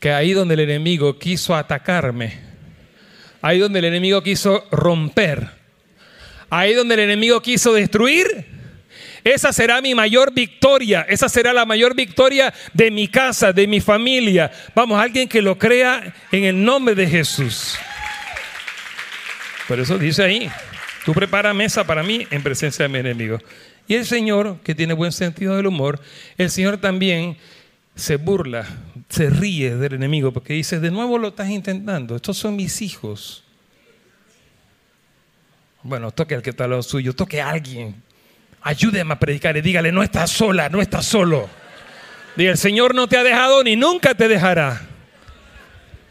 que 0.00 0.12
ahí 0.12 0.32
donde 0.32 0.54
el 0.54 0.60
enemigo 0.60 1.18
quiso 1.18 1.54
atacarme, 1.54 2.38
ahí 3.40 3.58
donde 3.58 3.78
el 3.78 3.86
enemigo 3.86 4.22
quiso 4.22 4.64
romper, 4.70 5.48
ahí 6.50 6.74
donde 6.74 6.94
el 6.94 7.00
enemigo 7.00 7.40
quiso 7.40 7.72
destruir, 7.72 8.55
esa 9.26 9.52
será 9.52 9.80
mi 9.80 9.92
mayor 9.92 10.32
victoria. 10.32 11.04
Esa 11.08 11.28
será 11.28 11.52
la 11.52 11.66
mayor 11.66 11.96
victoria 11.96 12.54
de 12.72 12.92
mi 12.92 13.08
casa, 13.08 13.52
de 13.52 13.66
mi 13.66 13.80
familia. 13.80 14.52
Vamos, 14.72 15.00
alguien 15.00 15.28
que 15.28 15.42
lo 15.42 15.58
crea 15.58 16.14
en 16.30 16.44
el 16.44 16.64
nombre 16.64 16.94
de 16.94 17.08
Jesús. 17.08 17.76
Por 19.66 19.80
eso 19.80 19.98
dice 19.98 20.22
ahí, 20.22 20.48
tú 21.04 21.12
prepara 21.12 21.52
mesa 21.52 21.84
para 21.84 22.04
mí 22.04 22.24
en 22.30 22.40
presencia 22.40 22.84
de 22.84 22.88
mi 22.88 23.00
enemigo. 23.00 23.38
Y 23.88 23.96
el 23.96 24.06
Señor, 24.06 24.60
que 24.62 24.76
tiene 24.76 24.94
buen 24.94 25.10
sentido 25.10 25.56
del 25.56 25.66
humor, 25.66 26.00
el 26.38 26.48
Señor 26.48 26.78
también 26.78 27.36
se 27.96 28.18
burla, 28.18 28.64
se 29.08 29.28
ríe 29.28 29.74
del 29.74 29.94
enemigo, 29.94 30.32
porque 30.32 30.52
dice, 30.52 30.78
de 30.78 30.92
nuevo 30.92 31.18
lo 31.18 31.28
estás 31.28 31.50
intentando, 31.50 32.14
estos 32.14 32.38
son 32.38 32.54
mis 32.54 32.80
hijos. 32.80 33.42
Bueno, 35.82 36.12
toque 36.12 36.36
al 36.36 36.42
que 36.42 36.50
está 36.50 36.68
lo 36.68 36.80
suyo, 36.84 37.12
toque 37.12 37.40
a 37.40 37.50
alguien 37.50 38.05
ayúdeme 38.66 39.14
a 39.14 39.18
predicar 39.20 39.56
y 39.56 39.60
dígale, 39.60 39.92
no 39.92 40.02
estás 40.02 40.28
sola, 40.28 40.68
no 40.68 40.82
estás 40.82 41.06
solo. 41.06 41.48
Diga, 42.34 42.50
el 42.50 42.58
Señor 42.58 42.96
no 42.96 43.06
te 43.06 43.16
ha 43.16 43.22
dejado 43.22 43.62
ni 43.62 43.76
nunca 43.76 44.16
te 44.16 44.26
dejará. 44.26 44.82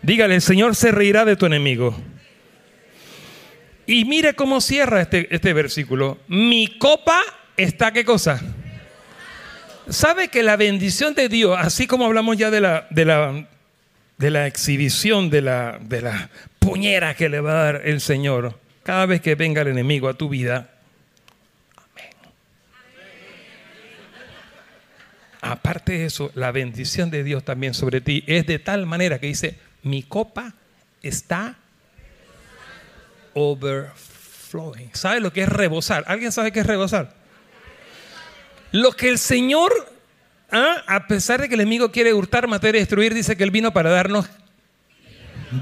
Dígale, 0.01 0.35
el 0.35 0.41
Señor 0.41 0.74
se 0.74 0.91
reirá 0.91 1.25
de 1.25 1.35
tu 1.35 1.45
enemigo. 1.45 1.93
Y 3.85 4.05
mire 4.05 4.35
cómo 4.35 4.62
cierra 4.62 5.01
este, 5.01 5.27
este 5.35 5.51
versículo. 5.51 6.17
Mi 6.29 6.79
copa 6.79 7.21
está, 7.57 7.91
¿qué 7.91 8.05
cosa? 8.05 8.41
¿Sabe 9.89 10.29
que 10.29 10.41
la 10.41 10.55
bendición 10.55 11.13
de 11.13 11.27
Dios, 11.27 11.57
así 11.59 11.88
como 11.88 12.05
hablamos 12.05 12.38
ya 12.38 12.51
de 12.51 12.62
la, 12.62 12.88
de 12.89 13.03
la, 13.03 13.47
de 14.17 14.31
la 14.31 14.47
exhibición, 14.47 15.29
de 15.29 15.41
la, 15.41 15.77
de 15.81 16.01
la 16.01 16.29
puñera 16.59 17.15
que 17.15 17.27
le 17.27 17.41
va 17.41 17.51
a 17.51 17.63
dar 17.65 17.81
el 17.83 18.00
Señor, 18.00 18.57
cada 18.83 19.05
vez 19.05 19.19
que 19.19 19.35
venga 19.35 19.62
el 19.62 19.67
enemigo 19.67 20.07
a 20.07 20.13
tu 20.13 20.29
vida, 20.29 20.69
aparte 25.46 25.94
de 25.94 26.06
eso, 26.06 26.32
la 26.34 26.52
bendición 26.52 27.12
de 27.12 27.24
Dios 27.24 27.44
también 27.44 27.75
sobre 27.75 28.02
ti 28.02 28.24
es 28.25 28.48
de 28.48 28.58
tal 28.58 28.88
manera 28.88 29.20
que 29.20 29.28
dice, 29.28 29.60
mi 29.84 30.02
copa 30.02 30.56
está 31.04 31.56
overflowing. 33.34 34.90
¿Sabe 34.94 35.20
lo 35.20 35.32
que 35.32 35.44
es 35.44 35.50
rebosar? 35.50 36.04
¿Alguien 36.08 36.32
sabe 36.32 36.52
qué 36.52 36.62
es 36.62 36.66
rebosar? 36.66 37.14
Lo 38.72 38.92
que 38.94 39.08
el 39.08 39.20
Señor, 39.20 39.72
¿ah? 40.52 40.84
a 40.88 41.06
pesar 41.06 41.42
de 41.42 41.48
que 41.48 41.54
el 41.54 41.62
enemigo 41.62 41.92
quiere 41.92 42.14
hurtar, 42.14 42.48
matar 42.48 42.75
y 42.75 42.80
destruir, 42.80 43.14
dice 43.14 43.38
que 43.38 43.44
Él 43.44 43.52
vino 43.52 43.72
para 43.72 43.92
darnos 43.92 44.28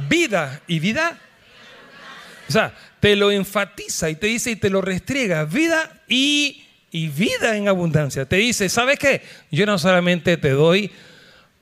vida 0.07 0.61
y 0.65 0.79
vida. 0.79 1.19
O 2.47 2.51
sea, 2.53 2.73
te 3.01 3.17
lo 3.17 3.31
enfatiza 3.31 4.09
y 4.09 4.15
te 4.15 4.27
dice 4.27 4.51
y 4.51 4.55
te 4.55 4.69
lo 4.69 4.79
restriega, 4.79 5.43
vida 5.43 6.01
y 6.07 6.62
y 6.93 7.09
vida 7.09 7.57
en 7.57 7.67
abundancia. 7.67 8.23
Te 8.23 8.37
dice, 8.37 8.69
¿sabes 8.69 8.97
qué? 8.97 9.21
Yo 9.51 9.65
no 9.65 9.77
solamente 9.77 10.37
te 10.37 10.51
doy 10.51 10.91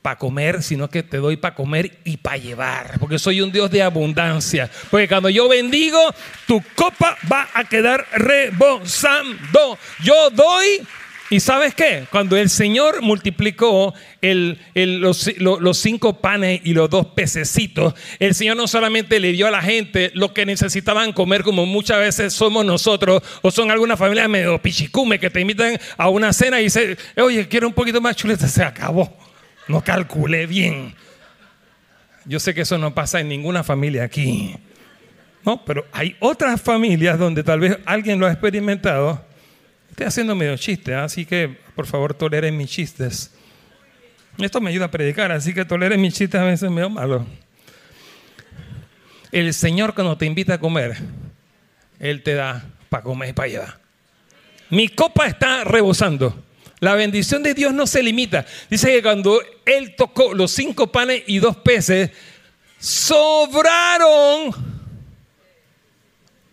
para 0.02 0.18
comer, 0.18 0.62
sino 0.62 0.90
que 0.90 1.02
te 1.02 1.16
doy 1.16 1.36
para 1.38 1.54
comer 1.54 1.98
y 2.04 2.18
para 2.18 2.36
llevar, 2.36 2.98
porque 3.00 3.18
soy 3.18 3.40
un 3.40 3.50
Dios 3.50 3.70
de 3.70 3.82
abundancia. 3.82 4.70
Porque 4.90 5.08
cuando 5.08 5.30
yo 5.30 5.48
bendigo, 5.48 5.98
tu 6.46 6.62
copa 6.74 7.16
va 7.32 7.48
a 7.54 7.64
quedar 7.64 8.06
rebosando. 8.12 9.78
Yo 10.02 10.28
doy 10.30 10.82
y 11.32 11.40
sabes 11.40 11.74
qué? 11.74 12.04
Cuando 12.10 12.36
el 12.36 12.50
Señor 12.50 13.00
multiplicó 13.00 13.94
los, 14.20 15.78
cinco 15.78 16.20
panes 16.20 16.60
y 16.62 16.74
los 16.74 16.90
dos 16.90 17.06
pececitos, 17.06 17.94
el 18.18 18.34
Señor 18.34 18.58
no 18.58 18.68
solamente 18.68 19.18
le 19.18 19.32
dio 19.32 19.46
a 19.46 19.50
la 19.50 19.62
gente 19.62 20.10
lo 20.12 20.34
que 20.34 20.44
necesitaban 20.44 21.14
comer, 21.14 21.42
como 21.42 21.64
muchas 21.64 22.00
veces 22.00 22.34
somos 22.34 22.66
nosotros, 22.66 23.22
o 23.40 23.50
son 23.50 23.70
algunas 23.70 23.98
familias 23.98 24.28
medio 24.28 24.60
pichicume 24.60 25.18
que 25.18 25.30
te 25.30 25.40
invitan 25.40 25.78
a 25.96 26.10
una 26.10 26.34
cena 26.34 26.60
y 26.60 26.64
dicen, 26.64 26.98
oye, 27.16 27.48
quiero 27.48 27.66
un 27.66 27.72
poquito 27.72 28.02
más 28.02 28.14
chuleta, 28.14 28.46
se 28.46 28.62
acabó. 28.62 29.16
No 29.68 29.82
calculé 29.82 30.44
bien. 30.44 30.94
Yo 32.26 32.40
sé 32.40 32.52
que 32.52 32.60
eso 32.60 32.76
no 32.76 32.92
pasa 32.94 33.20
en 33.20 33.30
ninguna 33.30 33.64
familia 33.64 34.04
aquí. 34.04 34.54
No, 35.46 35.64
pero 35.64 35.86
hay 35.92 36.14
otras 36.20 36.60
familias 36.60 37.18
donde 37.18 37.42
tal 37.42 37.60
vez 37.60 37.78
alguien 37.86 38.20
lo 38.20 38.26
ha 38.26 38.32
experimentado 38.32 39.31
Estoy 39.92 40.06
haciendo 40.06 40.34
medio 40.34 40.56
chiste, 40.56 40.94
¿ah? 40.94 41.04
así 41.04 41.26
que 41.26 41.54
por 41.76 41.86
favor 41.86 42.14
toleren 42.14 42.56
mis 42.56 42.70
chistes. 42.70 43.30
Esto 44.38 44.58
me 44.58 44.70
ayuda 44.70 44.86
a 44.86 44.90
predicar, 44.90 45.30
así 45.30 45.52
que 45.52 45.66
toleren 45.66 46.00
mis 46.00 46.14
chistes 46.14 46.40
a 46.40 46.44
veces 46.44 46.70
medio 46.70 46.88
malo. 46.88 47.26
El 49.30 49.52
Señor 49.52 49.92
cuando 49.94 50.16
te 50.16 50.24
invita 50.24 50.54
a 50.54 50.58
comer, 50.58 50.96
Él 52.00 52.22
te 52.22 52.32
da 52.32 52.64
para 52.88 53.02
comer 53.02 53.28
y 53.28 53.32
para 53.34 53.48
llevar. 53.48 53.80
Mi 54.70 54.88
copa 54.88 55.26
está 55.26 55.62
rebosando. 55.64 56.42
La 56.80 56.94
bendición 56.94 57.42
de 57.42 57.52
Dios 57.52 57.74
no 57.74 57.86
se 57.86 58.02
limita. 58.02 58.46
Dice 58.70 58.88
que 58.88 59.02
cuando 59.02 59.42
Él 59.66 59.94
tocó 59.94 60.32
los 60.32 60.52
cinco 60.52 60.90
panes 60.90 61.22
y 61.26 61.38
dos 61.38 61.58
peces, 61.58 62.10
sobraron 62.78 64.54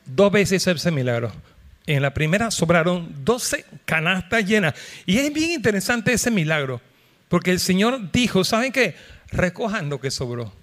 dos 0.05 0.29
veces 0.29 0.67
ese 0.67 0.91
milagro 0.91 1.31
En 1.89 2.03
la 2.03 2.13
primera 2.13 2.51
sobraron 2.51 3.25
12 3.25 3.65
canastas 3.84 4.46
llenas. 4.46 4.75
Y 5.08 5.17
es 5.17 5.34
bien 5.34 5.50
interesante 5.50 6.13
ese 6.13 6.29
milagro, 6.29 6.81
porque 7.29 7.50
el 7.50 7.60
Señor 7.60 8.12
dijo, 8.12 8.43
¿saben 8.43 8.72
qué? 8.72 8.96
Recojan 9.31 9.89
lo 9.89 10.00
que 10.00 10.12
sobró. 10.12 10.53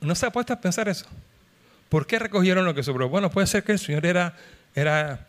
¿No 0.00 0.16
se 0.16 0.26
ha 0.26 0.32
puesto 0.32 0.52
a 0.54 0.60
pensar 0.60 0.88
eso? 0.88 1.06
¿Por 1.88 2.08
qué 2.08 2.18
recogieron 2.18 2.64
lo 2.64 2.74
que 2.74 2.82
sobró? 2.82 3.08
Bueno, 3.08 3.30
puede 3.30 3.46
ser 3.46 3.62
que 3.62 3.70
el 3.70 3.78
Señor 3.78 4.04
era, 4.04 4.34
era, 4.74 5.24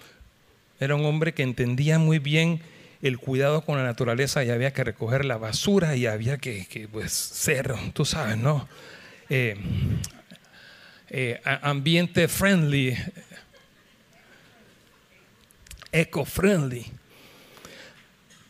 era 0.80 0.96
un 0.96 1.06
hombre 1.06 1.36
que 1.36 1.44
entendía 1.44 2.00
muy 2.00 2.18
bien 2.18 2.60
el 3.04 3.20
cuidado 3.20 3.62
con 3.62 3.78
la 3.78 3.84
naturaleza 3.84 4.44
y 4.44 4.50
había 4.50 4.74
que 4.74 4.84
recoger 4.84 5.24
la 5.24 5.38
basura 5.38 5.96
y 5.96 6.08
había 6.08 6.40
que, 6.40 6.90
pues, 6.92 7.12
ser, 7.12 7.76
tú 7.94 8.06
sabes, 8.06 8.38
¿no? 8.38 8.68
Eh, 9.30 9.56
eh, 11.10 11.40
ambiente 11.62 12.28
friendly, 12.28 12.98
eco-friendly. 15.94 16.86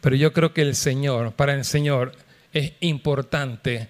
Pero 0.02 0.16
yo 0.16 0.34
creo 0.34 0.54
que 0.54 0.64
el 0.64 0.76
Señor, 0.76 1.34
para 1.34 1.54
el 1.54 1.64
Señor, 1.64 2.14
es 2.52 2.74
importante 2.80 3.90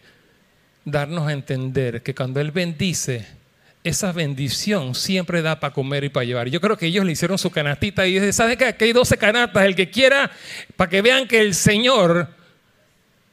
darnos 0.85 1.27
a 1.27 1.33
entender 1.33 2.03
que 2.03 2.13
cuando 2.13 2.41
Él 2.41 2.51
bendice, 2.51 3.25
esa 3.83 4.11
bendición 4.11 4.95
siempre 4.95 5.41
da 5.41 5.59
para 5.59 5.73
comer 5.73 6.03
y 6.03 6.09
para 6.09 6.25
llevar. 6.25 6.49
Yo 6.49 6.61
creo 6.61 6.77
que 6.77 6.87
ellos 6.87 7.05
le 7.05 7.11
hicieron 7.11 7.37
su 7.37 7.51
canastita 7.51 8.05
y 8.05 8.13
dice, 8.13 8.31
¿sabe 8.31 8.57
qué? 8.57 8.65
Aquí 8.65 8.85
hay 8.85 8.93
12 8.93 9.17
canastas, 9.17 9.65
el 9.65 9.75
que 9.75 9.89
quiera, 9.89 10.31
para 10.75 10.89
que 10.89 11.01
vean 11.01 11.27
que 11.27 11.41
el 11.41 11.53
Señor 11.53 12.29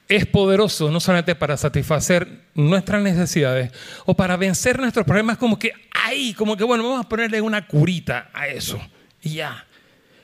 es 0.09 0.27
poderoso, 0.27 0.91
no 0.91 0.99
solamente 0.99 1.37
para 1.37 1.57
satisfacer 1.57 2.27
nuestras 2.55 3.01
necesidades 3.01 3.71
o 4.07 4.17
para 4.17 4.37
vencer 4.37 4.81
nuestros 4.81 5.07
problemas, 5.07 5.39
como 5.39 5.57
que, 5.57 5.73
ay, 5.93 6.35
como 6.35 6.57
que, 6.57 6.65
bueno, 6.65 6.83
vamos 6.83 7.07
a 7.07 7.09
ponerle 7.09 7.41
una 7.41 7.67
curita 7.67 8.31
a 8.33 8.49
eso. 8.49 8.81
Y 9.23 9.35
ya. 9.35 9.67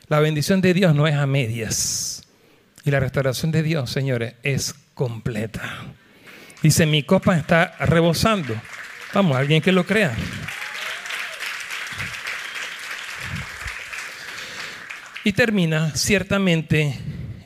La 0.09 0.21
bendición 0.21 0.61
de 0.61 0.73
Dios 0.73 0.95
no 0.95 1.09
es 1.09 1.15
a 1.17 1.27
medias. 1.27 2.23
Y 2.85 2.93
la 2.93 3.01
restauración 3.01 3.51
de 3.51 3.65
Dios, 3.65 3.91
señores, 3.91 4.35
es 4.45 4.75
completa. 4.95 5.63
Dice, 6.63 6.87
mi 6.87 7.03
copa 7.03 7.37
está 7.37 7.75
rebosando. 7.81 8.55
Vamos, 9.13 9.37
alguien 9.37 9.61
que 9.61 9.73
lo 9.73 9.85
crea. 9.85 10.17
Y 15.25 15.33
termina, 15.33 15.91
ciertamente, 15.97 16.97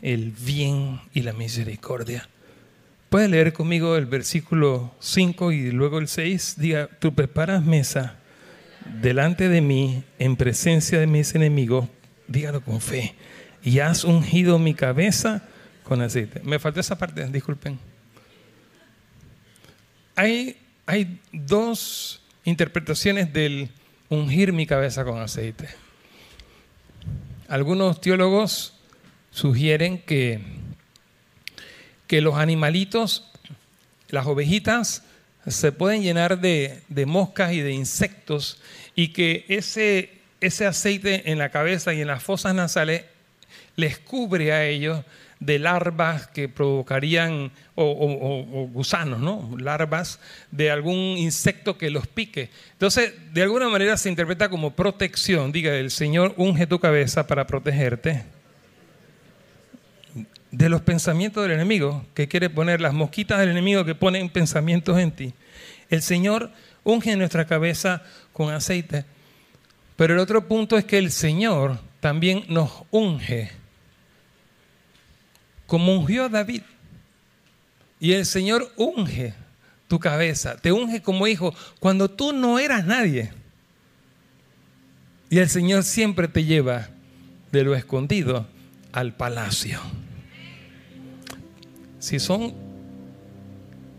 el 0.02 0.32
bien 0.32 1.00
y 1.14 1.22
la 1.22 1.32
misericordia. 1.32 2.28
Puede 3.08 3.28
leer 3.28 3.54
conmigo 3.54 3.96
el 3.96 4.04
versículo 4.04 4.94
5 5.00 5.52
y 5.52 5.70
luego 5.70 5.98
el 5.98 6.08
6. 6.08 6.56
Diga, 6.58 6.90
tú 6.98 7.14
preparas 7.14 7.64
mesa 7.64 8.16
delante 9.00 9.48
de 9.48 9.62
mí 9.62 10.04
en 10.18 10.36
presencia 10.36 11.00
de 11.00 11.06
mis 11.06 11.34
enemigos. 11.34 11.88
Dígalo 12.30 12.62
con 12.62 12.80
fe. 12.80 13.14
Y 13.62 13.80
has 13.80 14.04
ungido 14.04 14.58
mi 14.58 14.72
cabeza 14.72 15.42
con 15.82 16.00
aceite. 16.00 16.40
Me 16.44 16.58
faltó 16.58 16.80
esa 16.80 16.96
parte, 16.96 17.26
disculpen. 17.28 17.78
Hay, 20.16 20.56
hay 20.86 21.20
dos 21.32 22.22
interpretaciones 22.44 23.32
del 23.32 23.68
ungir 24.08 24.52
mi 24.52 24.64
cabeza 24.64 25.04
con 25.04 25.20
aceite. 25.20 25.68
Algunos 27.48 28.00
teólogos 28.00 28.74
sugieren 29.32 29.98
que, 29.98 30.40
que 32.06 32.20
los 32.20 32.36
animalitos, 32.36 33.28
las 34.08 34.26
ovejitas, 34.26 35.02
se 35.46 35.72
pueden 35.72 36.02
llenar 36.02 36.40
de, 36.40 36.82
moscas 37.06 37.52
y 37.52 37.60
de 37.60 37.72
insectos 37.72 38.60
y 38.94 39.08
que 39.08 39.46
ese, 39.48 40.19
ese 40.40 40.66
aceite 40.66 41.30
en 41.30 41.38
la 41.38 41.50
cabeza 41.50 41.92
y 41.94 42.00
en 42.00 42.06
las 42.08 42.22
fosas 42.22 42.54
nasales 42.54 43.04
les 43.76 43.98
cubre 43.98 44.52
a 44.52 44.66
ellos 44.66 45.04
de 45.40 45.58
larvas 45.58 46.26
que 46.28 46.48
provocarían, 46.48 47.50
o, 47.74 48.68
gusanos, 48.70 49.20
¿no? 49.20 49.56
Larvas 49.58 50.20
de 50.50 50.70
algún 50.70 51.16
insecto 51.16 51.78
que 51.78 51.88
los 51.88 52.06
pique. 52.06 52.50
Entonces, 52.72 53.14
de 53.32 53.42
alguna 53.42 53.70
manera 53.70 53.96
se 53.96 54.10
interpreta 54.10 54.50
como 54.50 54.76
protección. 54.76 55.50
Diga, 55.50 55.74
el 55.74 55.90
Señor 55.90 56.34
unge 56.36 56.66
tu 56.66 56.78
cabeza 56.78 57.26
para 57.26 57.46
protegerte 57.46 58.24
de 60.50 60.68
los 60.68 60.82
pensamientos 60.82 61.42
del 61.42 61.52
enemigo, 61.52 62.04
que 62.12 62.28
quiere 62.28 62.50
poner 62.50 62.80
las 62.80 62.92
mosquitas 62.92 63.38
del 63.38 63.50
enemigo 63.50 63.84
que 63.84 63.94
ponen 63.94 64.28
pensamientos 64.28 64.98
en 64.98 65.12
ti. 65.12 65.32
El 65.88 66.02
Señor 66.02 66.50
unge 66.84 67.16
nuestra 67.16 67.46
cabeza 67.46 68.02
con 68.32 68.52
aceite. 68.52 69.04
Pero 70.00 70.14
el 70.14 70.20
otro 70.20 70.48
punto 70.48 70.78
es 70.78 70.86
que 70.86 70.96
el 70.96 71.10
Señor 71.10 71.78
también 72.00 72.44
nos 72.48 72.70
unge, 72.90 73.50
como 75.66 75.94
ungió 75.94 76.24
a 76.24 76.28
David. 76.30 76.62
Y 78.00 78.12
el 78.12 78.24
Señor 78.24 78.72
unge 78.78 79.34
tu 79.88 79.98
cabeza, 79.98 80.56
te 80.56 80.72
unge 80.72 81.02
como 81.02 81.26
hijo 81.26 81.54
cuando 81.80 82.10
tú 82.10 82.32
no 82.32 82.58
eras 82.58 82.86
nadie. 82.86 83.30
Y 85.28 85.36
el 85.36 85.50
Señor 85.50 85.84
siempre 85.84 86.28
te 86.28 86.44
lleva 86.44 86.88
de 87.52 87.62
lo 87.62 87.74
escondido 87.74 88.46
al 88.92 89.14
palacio. 89.14 89.80
Si 91.98 92.18
son, 92.18 92.54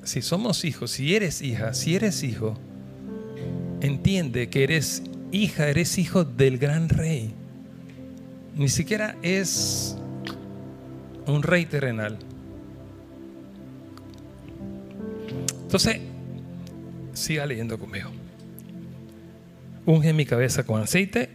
si 0.03 0.23
somos 0.23 0.65
hijos, 0.65 0.89
si 0.89 1.15
eres 1.15 1.43
hija, 1.43 1.75
si 1.75 1.95
eres 1.95 2.23
hijo, 2.23 2.57
entiende 3.81 4.49
que 4.49 4.63
eres 4.63 5.03
hija, 5.31 5.67
eres 5.67 5.97
hijo 5.97 6.23
del 6.23 6.57
gran 6.57 6.89
rey. 6.89 7.33
Ni 8.55 8.69
siquiera 8.69 9.15
es 9.21 9.97
un 11.25 11.43
rey 11.43 11.65
terrenal. 11.65 12.17
Entonces, 15.63 15.99
siga 17.13 17.45
leyendo 17.45 17.79
conmigo. 17.79 18.09
Unge 19.85 20.13
mi 20.13 20.25
cabeza 20.25 20.63
con 20.63 20.81
aceite. 20.81 21.29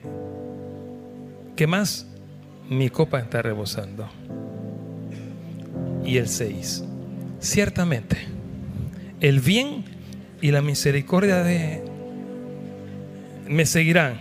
¿Qué 1.56 1.66
más? 1.66 2.06
Mi 2.68 2.90
copa 2.90 3.20
está 3.20 3.42
rebosando 3.42 4.08
y 6.06 6.18
el 6.18 6.28
6. 6.28 6.84
Ciertamente, 7.40 8.16
el 9.20 9.40
bien 9.40 9.84
y 10.40 10.50
la 10.52 10.62
misericordia 10.62 11.42
de 11.42 11.82
me 13.48 13.66
seguirán 13.66 14.20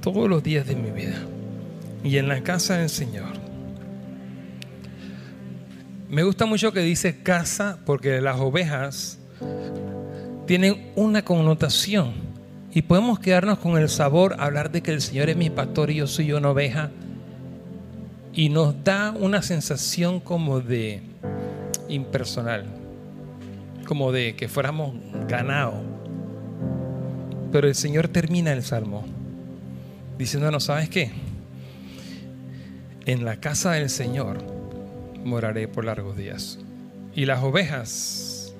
todos 0.00 0.28
los 0.28 0.42
días 0.42 0.66
de 0.66 0.74
mi 0.76 0.90
vida 0.90 1.18
y 2.04 2.18
en 2.18 2.28
la 2.28 2.42
casa 2.42 2.78
del 2.78 2.88
Señor. 2.88 3.32
Me 6.08 6.24
gusta 6.24 6.44
mucho 6.44 6.72
que 6.72 6.80
dice 6.80 7.22
casa 7.22 7.78
porque 7.86 8.20
las 8.20 8.38
ovejas 8.38 9.18
tienen 10.46 10.92
una 10.96 11.24
connotación 11.24 12.12
y 12.74 12.82
podemos 12.82 13.18
quedarnos 13.18 13.58
con 13.58 13.78
el 13.78 13.88
sabor, 13.88 14.36
hablar 14.38 14.70
de 14.70 14.82
que 14.82 14.92
el 14.92 15.00
Señor 15.00 15.30
es 15.30 15.36
mi 15.36 15.50
pastor 15.50 15.90
y 15.90 15.96
yo 15.96 16.06
soy 16.06 16.32
una 16.32 16.50
oveja 16.50 16.90
y 18.34 18.48
nos 18.48 18.82
da 18.82 19.12
una 19.12 19.42
sensación 19.42 20.20
como 20.20 20.60
de 20.60 21.02
impersonal, 21.88 22.64
como 23.86 24.10
de 24.12 24.34
que 24.36 24.48
fuéramos 24.48 24.94
ganado. 25.28 25.91
Pero 27.52 27.68
el 27.68 27.74
Señor 27.74 28.08
termina 28.08 28.52
el 28.52 28.62
salmo 28.62 29.04
diciéndonos, 30.18 30.64
¿sabes 30.64 30.88
qué? 30.88 31.10
En 33.06 33.24
la 33.24 33.36
casa 33.36 33.72
del 33.72 33.90
Señor 33.90 34.38
moraré 35.24 35.68
por 35.68 35.84
largos 35.84 36.16
días. 36.16 36.58
Y 37.14 37.26
las 37.26 37.42
ovejas 37.42 38.54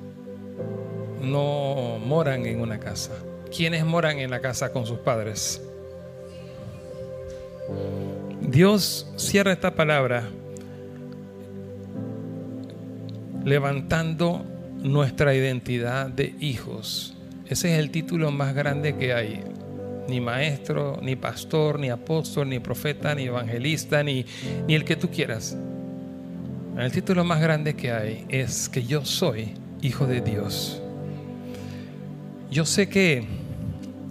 no 1.23 1.99
moran 2.05 2.45
en 2.47 2.61
una 2.61 2.79
casa. 2.79 3.13
¿Quiénes 3.55 3.85
moran 3.85 4.19
en 4.19 4.31
la 4.31 4.41
casa 4.41 4.73
con 4.73 4.87
sus 4.87 4.99
padres? 4.99 5.63
Dios 8.41 9.11
cierra 9.17 9.53
esta 9.53 9.75
palabra 9.75 10.29
levantando 13.45 14.45
nuestra 14.83 15.35
identidad 15.35 16.09
de 16.09 16.35
hijos. 16.41 17.17
Ese 17.53 17.75
es 17.75 17.79
el 17.79 17.91
título 17.91 18.31
más 18.31 18.55
grande 18.55 18.97
que 18.97 19.13
hay. 19.13 19.45
Ni 20.09 20.23
maestro, 20.23 20.99
ni 21.03 21.17
pastor, 21.17 21.79
ni 21.79 21.91
apóstol, 21.91 22.49
ni 22.49 22.61
profeta, 22.61 23.15
ni 23.15 23.25
evangelista, 23.25 24.03
ni, 24.03 24.25
ni 24.67 24.75
el 24.75 24.87
que 24.87 24.97
tú 24.97 25.11
quieras. 25.11 25.55
El 26.79 26.91
título 26.91 27.25
más 27.25 27.43
grande 27.43 27.75
que 27.75 27.93
hay 27.93 28.25
es 28.31 28.71
que 28.71 28.83
yo 28.85 29.05
soy 29.05 29.53
hijo 29.83 30.07
de 30.07 30.23
Dios. 30.23 30.81
Yo 32.51 32.65
sé 32.65 32.89
que 32.89 33.23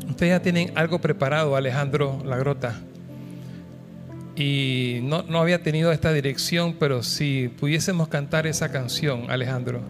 ustedes 0.08 0.34
ya 0.34 0.39
tienen 0.43 0.71
algo 0.75 0.99
preparado, 1.01 1.56
Alejandro 1.56 2.21
Lagrota 2.23 2.80
y 4.36 4.99
no, 5.01 5.23
no, 5.23 5.39
había 5.39 5.63
tenido 5.63 5.91
esta 5.91 6.13
dirección, 6.13 6.75
pero 6.80 7.01
si 7.01 7.49
pudiésemos 7.60 8.08
cantar 8.08 8.45
esa 8.45 8.71
canción, 8.71 9.32
Alejandro, 9.32 9.82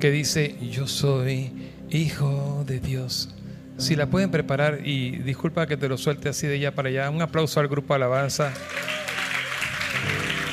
que 0.00 0.10
dice, 0.10 0.56
yo 0.72 0.88
soy 0.88 1.52
hijo 1.90 2.64
de 2.66 2.80
Dios, 2.80 3.30
Si 3.78 3.94
la 3.94 4.06
pueden 4.06 4.30
preparar 4.30 4.80
y 4.86 5.18
disculpa 5.18 5.66
que 5.66 5.76
te 5.76 5.86
lo 5.86 5.98
suelte 5.98 6.30
así 6.30 6.46
de 6.46 6.54
allá 6.54 6.74
para 6.74 6.88
allá. 6.88 7.10
Un 7.10 7.20
aplauso 7.20 7.60
al 7.60 7.68
grupo 7.68 7.92
Alabanza. 7.92 8.50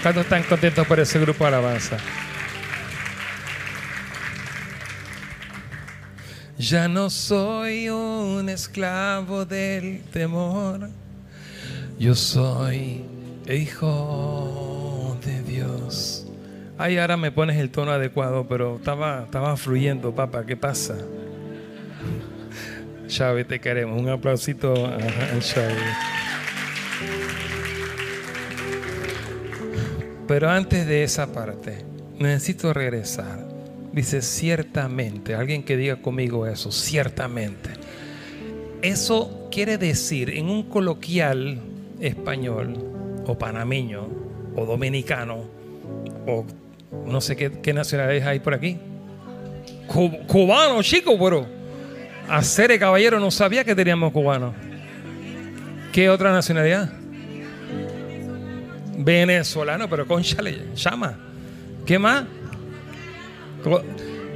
¿Cuántos 0.02 0.26
están 0.26 0.44
contentos 0.44 0.86
por 0.86 1.00
ese 1.00 1.20
grupo 1.20 1.46
Alabanza? 1.46 1.98
Ya 6.58 6.90
no 6.90 7.10
soy 7.10 7.90
un 7.90 8.50
esclavo 8.50 9.46
del 9.46 10.02
temor. 10.12 10.90
Yo 11.98 12.16
soy 12.16 13.06
hijo. 13.50 14.93
Ay, 16.84 16.98
ahora 16.98 17.16
me 17.16 17.32
pones 17.32 17.56
el 17.60 17.70
tono 17.70 17.92
adecuado, 17.92 18.46
pero 18.46 18.76
estaba, 18.76 19.24
estaba 19.24 19.56
fluyendo, 19.56 20.14
papá. 20.14 20.46
¿Qué 20.46 20.58
pasa? 20.58 20.98
Chávez, 23.08 23.48
te 23.48 23.62
queremos. 23.62 24.02
Un 24.02 24.10
aplausito 24.10 24.74
a 24.88 25.00
Chávez. 25.40 25.78
Pero 30.28 30.50
antes 30.50 30.86
de 30.86 31.06
esa 31.06 31.32
parte, 31.32 31.86
necesito 32.20 32.74
regresar. 32.74 33.48
Dice, 33.94 34.22
ciertamente, 34.22 35.36
alguien 35.36 35.64
que 35.64 35.78
diga 35.78 36.02
conmigo 36.02 36.46
eso, 36.48 36.70
ciertamente. 36.70 37.70
Eso 38.82 39.48
quiere 39.50 39.78
decir 39.78 40.32
en 40.32 40.50
un 40.50 40.64
coloquial 40.64 41.62
español 42.02 42.76
o 43.26 43.38
panameño 43.38 44.06
o 44.58 44.66
dominicano 44.66 45.46
o 46.28 46.46
no 47.06 47.22
sé 47.22 47.36
qué, 47.36 47.52
qué 47.62 47.74
nacionalidades 47.74 48.26
hay 48.26 48.40
por 48.40 48.54
aquí. 48.54 48.78
Cubano, 50.28 50.82
chico, 50.82 51.18
pero 51.20 51.46
hacer 52.30 52.72
el 52.72 52.80
caballero 52.80 53.20
no 53.20 53.32
sabía 53.32 53.64
que 53.64 53.76
teníamos 53.76 54.12
cubano. 54.12 54.54
¿Qué 55.92 56.10
otra 56.10 56.32
nacionalidad? 56.32 56.92
Venezolano, 58.98 59.90
pero 59.90 60.08
conchale, 60.08 60.74
llama. 60.76 61.18
¿Qué 61.86 62.00
más? 62.00 62.24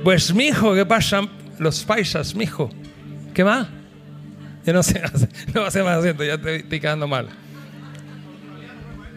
Pues, 0.03 0.33
mijo, 0.33 0.75
¿qué 0.75 0.85
pasa? 0.85 1.21
Los 1.57 1.83
paisas, 1.83 2.35
mijo. 2.35 2.69
¿Qué 3.33 3.43
más? 3.43 3.67
Yo 4.65 4.73
no 4.73 4.83
sé, 4.83 5.01
no 5.53 5.71
ser 5.71 5.83
más 5.83 5.99
acento, 5.99 6.23
ya 6.23 6.35
estoy, 6.35 6.57
estoy 6.57 6.79
quedando 6.79 7.07
mal. 7.07 7.29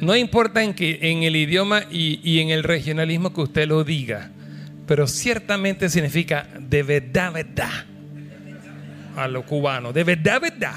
No 0.00 0.16
importa 0.16 0.62
en, 0.62 0.74
que, 0.74 0.98
en 1.02 1.22
el 1.22 1.36
idioma 1.36 1.84
y, 1.90 2.20
y, 2.22 2.40
en 2.40 2.50
el 2.50 2.62
regionalismo 2.62 3.32
que 3.34 3.42
usted 3.42 3.68
lo 3.68 3.84
diga, 3.84 4.30
pero 4.86 5.06
ciertamente 5.06 5.88
significa 5.88 6.48
de 6.58 6.82
verdad, 6.82 7.32
verdad. 7.32 7.86
A 9.16 9.28
lo 9.28 9.44
cubano, 9.44 9.92
de 9.92 10.04
verdad, 10.04 10.40
verdad. 10.40 10.74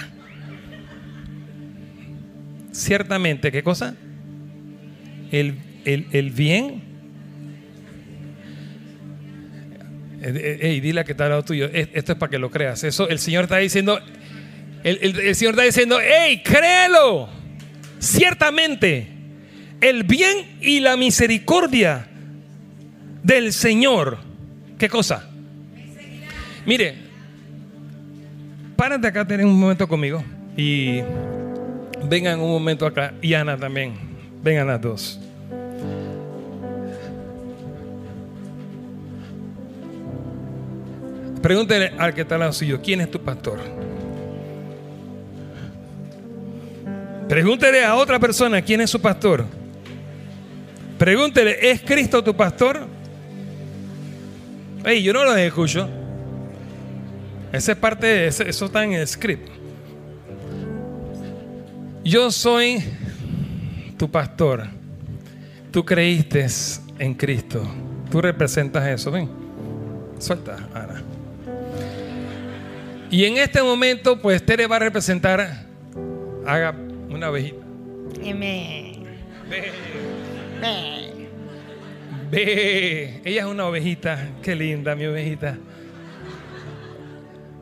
Ciertamente, 2.71 3.51
¿qué 3.51 3.63
cosa? 3.63 3.95
El, 5.31 5.57
el, 5.86 6.07
el 6.12 6.31
bien 6.31 6.93
Eh, 10.23 10.57
eh, 10.62 10.67
ey, 10.69 10.79
dile 10.79 11.03
que 11.03 11.12
está 11.12 11.25
al 11.25 11.31
lado 11.31 11.43
tuyo. 11.43 11.69
Esto 11.73 12.13
es 12.13 12.17
para 12.17 12.29
que 12.29 12.39
lo 12.39 12.49
creas. 12.49 12.83
Eso, 12.86 13.09
el 13.09 13.19
Señor 13.19 13.43
está 13.43 13.57
diciendo, 13.57 13.99
el, 14.83 14.97
el 15.01 15.36
Señor 15.36 15.53
está 15.53 15.63
diciendo, 15.63 15.99
hey, 16.01 16.41
créelo. 16.43 17.27
Ciertamente, 17.99 19.07
el 19.83 20.03
bien 20.03 20.57
y 20.61 20.79
la 20.79 20.95
misericordia 20.95 22.07
del 23.21 23.51
Señor. 23.51 24.17
¿Qué 24.77 24.87
cosa? 24.87 25.29
Mire, 26.65 26.95
párate 28.77 29.07
acá, 29.07 29.27
tener 29.27 29.45
un 29.45 29.59
momento 29.59 29.85
conmigo. 29.85 30.23
Y 30.55 31.01
vengan 32.05 32.39
un 32.39 32.49
momento 32.49 32.85
acá. 32.85 33.13
Y 33.21 33.33
Ana 33.33 33.57
también. 33.57 33.95
Vengan 34.41 34.67
las 34.67 34.81
dos. 34.81 35.19
Pregúntele 41.41 41.91
al 41.97 42.13
que 42.13 42.21
está 42.21 42.35
al 42.35 42.39
lado 42.39 42.53
suyo, 42.53 42.79
¿quién 42.81 43.01
es 43.01 43.11
tu 43.11 43.19
pastor? 43.19 43.59
Pregúntele 47.27 47.83
a 47.83 47.95
otra 47.95 48.17
persona, 48.17 48.61
¿quién 48.61 48.79
es 48.79 48.89
su 48.89 49.01
pastor? 49.01 49.45
Pregúntele, 51.03 51.57
¿es 51.69 51.81
Cristo 51.81 52.23
tu 52.23 52.33
pastor? 52.33 52.87
Ey, 54.85 55.03
yo 55.03 55.11
no 55.11 55.25
lo 55.25 55.35
escucho. 55.35 55.89
Esa 57.51 57.73
es 57.73 57.77
parte 57.77 58.07
de 58.07 58.27
eso, 58.27 58.43
eso 58.43 58.67
está 58.67 58.85
en 58.85 58.93
el 58.93 59.05
script. 59.05 59.49
Yo 62.05 62.31
soy 62.31 62.81
tu 63.97 64.09
pastor. 64.09 64.65
Tú 65.71 65.83
creíste 65.83 66.47
en 66.97 67.15
Cristo. 67.15 67.69
Tú 68.09 68.21
representas 68.21 68.87
eso. 68.87 69.11
Ven, 69.11 69.29
suelta, 70.19 70.55
Ana. 70.73 71.03
Y 73.11 73.25
en 73.25 73.39
este 73.39 73.61
momento, 73.61 74.21
pues 74.21 74.41
Tere 74.45 74.67
va 74.67 74.77
a 74.77 74.79
representar, 74.79 75.65
haga 76.47 76.73
una 77.09 77.29
ovejita. 77.29 77.57
Ve. 79.49 79.73
Ve. 82.32 83.21
Ella 83.23 83.41
es 83.41 83.47
una 83.47 83.67
ovejita. 83.67 84.30
Qué 84.41 84.56
linda, 84.56 84.95
mi 84.95 85.06
ovejita. 85.06 85.58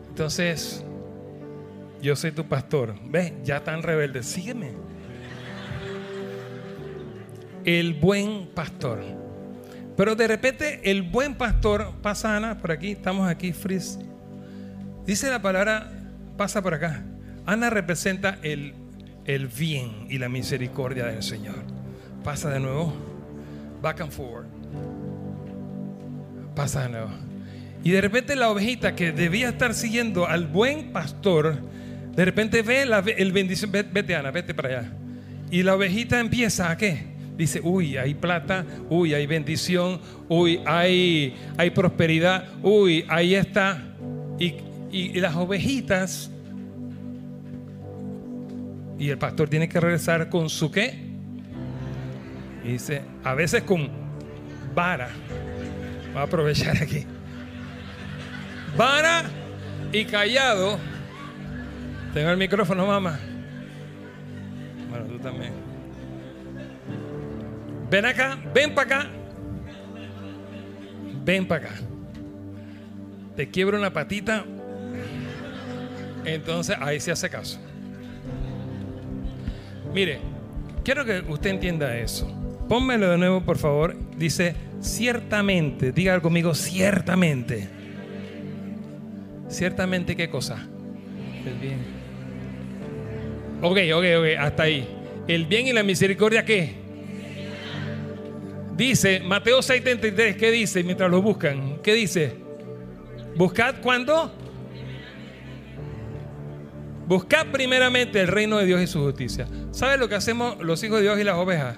Entonces, 0.09 0.83
yo 2.01 2.15
soy 2.15 2.31
tu 2.31 2.45
pastor. 2.45 2.95
Ve, 3.05 3.33
ya 3.43 3.63
tan 3.63 3.83
rebelde. 3.83 4.23
Sígueme. 4.23 4.71
El 7.65 7.93
buen 7.93 8.47
pastor. 8.53 8.99
Pero 9.97 10.15
de 10.15 10.27
repente, 10.27 10.79
el 10.89 11.01
buen 11.01 11.35
pastor 11.35 11.93
pasa 12.01 12.35
Ana 12.35 12.57
por 12.57 12.71
aquí. 12.71 12.91
Estamos 12.91 13.29
aquí, 13.29 13.53
Frizz. 13.53 13.99
Dice 15.05 15.29
la 15.29 15.41
palabra, 15.41 15.91
pasa 16.37 16.61
por 16.61 16.73
acá. 16.73 17.03
Ana 17.45 17.69
representa 17.69 18.39
el, 18.41 18.73
el 19.25 19.47
bien 19.47 20.07
y 20.09 20.17
la 20.17 20.29
misericordia 20.29 21.05
del 21.05 21.23
Señor. 21.23 21.80
Pasa 22.23 22.49
de 22.49 22.59
nuevo. 22.59 22.93
Back 23.81 24.01
and 24.01 24.11
forward. 24.11 24.45
Pasa 26.55 26.83
de 26.83 26.89
nuevo. 26.89 27.09
Y 27.83 27.91
de 27.91 28.01
repente 28.01 28.35
la 28.35 28.49
ovejita 28.49 28.95
que 28.95 29.11
debía 29.11 29.49
estar 29.49 29.73
siguiendo 29.73 30.27
al 30.27 30.45
buen 30.45 30.91
pastor, 30.91 31.57
de 32.15 32.25
repente 32.25 32.61
ve 32.61 32.85
la, 32.85 32.99
el 32.99 33.31
bendición. 33.31 33.71
Vete, 33.71 34.15
Ana, 34.15 34.29
vete 34.29 34.53
para 34.53 34.69
allá. 34.69 34.91
Y 35.49 35.63
la 35.63 35.75
ovejita 35.75 36.19
empieza 36.19 36.69
a 36.69 36.77
qué? 36.77 37.11
Dice, 37.37 37.59
uy, 37.63 37.97
hay 37.97 38.13
plata, 38.13 38.65
uy, 38.89 39.15
hay 39.15 39.25
bendición, 39.25 39.99
uy, 40.29 40.61
hay, 40.65 41.35
hay 41.57 41.71
prosperidad, 41.71 42.45
uy, 42.61 43.03
ahí 43.07 43.33
está. 43.33 43.83
Y, 44.37 44.55
y, 44.91 45.19
las 45.19 45.35
ovejitas. 45.35 46.29
Y 48.99 49.09
el 49.09 49.17
pastor 49.17 49.49
tiene 49.49 49.67
que 49.67 49.79
regresar 49.79 50.29
con 50.29 50.49
su 50.49 50.71
qué. 50.71 51.10
Y 52.63 52.73
dice, 52.73 53.01
a 53.23 53.33
veces 53.33 53.63
con 53.63 53.89
vara. 54.73 55.09
Voy 56.13 56.21
a 56.21 56.23
aprovechar 56.23 56.77
aquí. 56.77 57.05
Vara 58.77 59.23
y 59.91 60.05
callado. 60.05 60.79
Tengo 62.13 62.29
el 62.29 62.37
micrófono, 62.37 62.85
mamá. 62.85 63.19
Bueno, 64.89 65.05
tú 65.05 65.19
también. 65.19 65.53
Ven 67.89 68.05
acá, 68.05 68.37
ven 68.53 68.75
para 68.75 68.95
acá. 68.95 69.09
Ven 71.23 71.47
para 71.47 71.67
acá. 71.67 71.75
Te 73.35 73.49
quiebro 73.49 73.77
una 73.77 73.91
patita, 73.91 74.43
entonces 76.25 76.75
ahí 76.79 76.99
se 76.99 77.11
hace 77.11 77.29
caso. 77.29 77.59
Mire, 79.93 80.19
quiero 80.83 81.05
que 81.05 81.19
usted 81.27 81.51
entienda 81.51 81.95
eso. 81.97 82.40
Pónmelo 82.71 83.09
de 83.09 83.17
nuevo, 83.17 83.41
por 83.41 83.57
favor. 83.57 83.97
Dice, 84.15 84.55
ciertamente, 84.79 85.91
diga 85.91 86.17
conmigo, 86.21 86.55
ciertamente. 86.55 87.67
Ciertamente, 89.49 90.15
¿qué 90.15 90.29
cosa? 90.29 90.69
El 91.45 91.55
bien. 91.55 91.79
Ok, 93.61 93.77
ok, 93.93 94.05
ok, 94.19 94.39
hasta 94.39 94.63
ahí. 94.63 94.87
El 95.27 95.47
bien 95.47 95.67
y 95.67 95.73
la 95.73 95.83
misericordia, 95.83 96.45
¿qué? 96.45 96.75
Dice, 98.77 99.19
Mateo 99.19 99.59
6:33, 99.59 100.37
¿qué 100.37 100.49
dice 100.49 100.81
mientras 100.81 101.11
lo 101.11 101.21
buscan? 101.21 101.81
¿Qué 101.83 101.93
dice? 101.93 102.37
Buscad 103.35 103.81
cuando 103.81 104.33
Buscad 107.05 107.47
primeramente 107.47 108.21
el 108.21 108.29
reino 108.29 108.57
de 108.59 108.65
Dios 108.65 108.81
y 108.81 108.87
su 108.87 109.01
justicia. 109.01 109.45
¿Sabes 109.71 109.99
lo 109.99 110.07
que 110.07 110.15
hacemos 110.15 110.57
los 110.63 110.81
hijos 110.85 110.99
de 110.99 111.03
Dios 111.03 111.19
y 111.19 111.25
las 111.25 111.35
ovejas? 111.35 111.75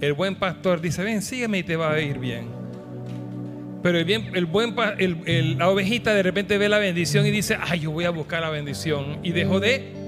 El 0.00 0.14
buen 0.14 0.36
pastor 0.36 0.80
dice, 0.80 1.04
ven, 1.04 1.20
sígueme 1.20 1.58
y 1.58 1.62
te 1.62 1.76
va 1.76 1.92
a 1.92 2.00
ir 2.00 2.18
bien. 2.18 2.48
Pero 3.82 3.98
el 3.98 4.04
bien, 4.04 4.30
el 4.34 4.46
buen, 4.46 4.74
la 5.58 5.68
ovejita 5.68 6.14
de 6.14 6.22
repente 6.22 6.58
ve 6.58 6.68
la 6.68 6.78
bendición 6.78 7.26
y 7.26 7.30
dice, 7.30 7.56
ay, 7.60 7.80
yo 7.80 7.90
voy 7.90 8.04
a 8.04 8.10
buscar 8.10 8.40
la 8.40 8.50
bendición. 8.50 9.18
Y 9.22 9.32
dejó 9.32 9.60
de 9.60 10.00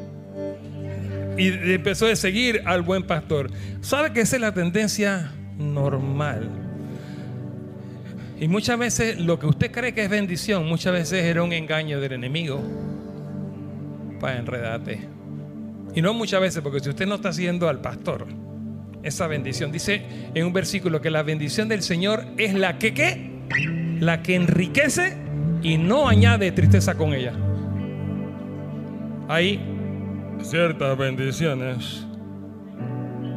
y 1.36 1.72
empezó 1.72 2.06
a 2.06 2.16
seguir 2.16 2.62
al 2.64 2.82
buen 2.82 3.04
pastor. 3.04 3.50
¿Sabe 3.80 4.12
que 4.12 4.20
esa 4.20 4.36
es 4.36 4.42
la 4.42 4.52
tendencia 4.52 5.32
normal? 5.58 6.50
Y 8.38 8.48
muchas 8.48 8.78
veces 8.78 9.18
lo 9.18 9.38
que 9.38 9.46
usted 9.46 9.70
cree 9.70 9.94
que 9.94 10.04
es 10.04 10.10
bendición, 10.10 10.66
muchas 10.66 10.92
veces 10.92 11.24
era 11.24 11.42
un 11.42 11.52
engaño 11.52 12.00
del 12.00 12.12
enemigo 12.12 12.60
para 14.20 14.38
enredarte. 14.38 15.00
Y 15.94 16.02
no 16.02 16.12
muchas 16.12 16.40
veces, 16.40 16.62
porque 16.62 16.80
si 16.80 16.90
usted 16.90 17.06
no 17.06 17.16
está 17.16 17.30
haciendo 17.30 17.68
al 17.68 17.80
pastor 17.80 18.26
esa 19.02 19.26
bendición, 19.26 19.72
dice 19.72 20.02
en 20.34 20.46
un 20.46 20.52
versículo 20.52 21.00
que 21.00 21.10
la 21.10 21.22
bendición 21.22 21.68
del 21.68 21.82
Señor 21.82 22.24
es 22.36 22.54
la 22.54 22.78
que 22.78 22.94
qué? 22.94 23.30
La 24.00 24.22
que 24.22 24.34
enriquece 24.34 25.16
y 25.62 25.76
no 25.76 26.08
añade 26.08 26.52
tristeza 26.52 26.94
con 26.94 27.14
ella. 27.14 27.32
Ahí 29.28 29.60
ciertas 30.42 30.96
bendiciones. 30.98 32.06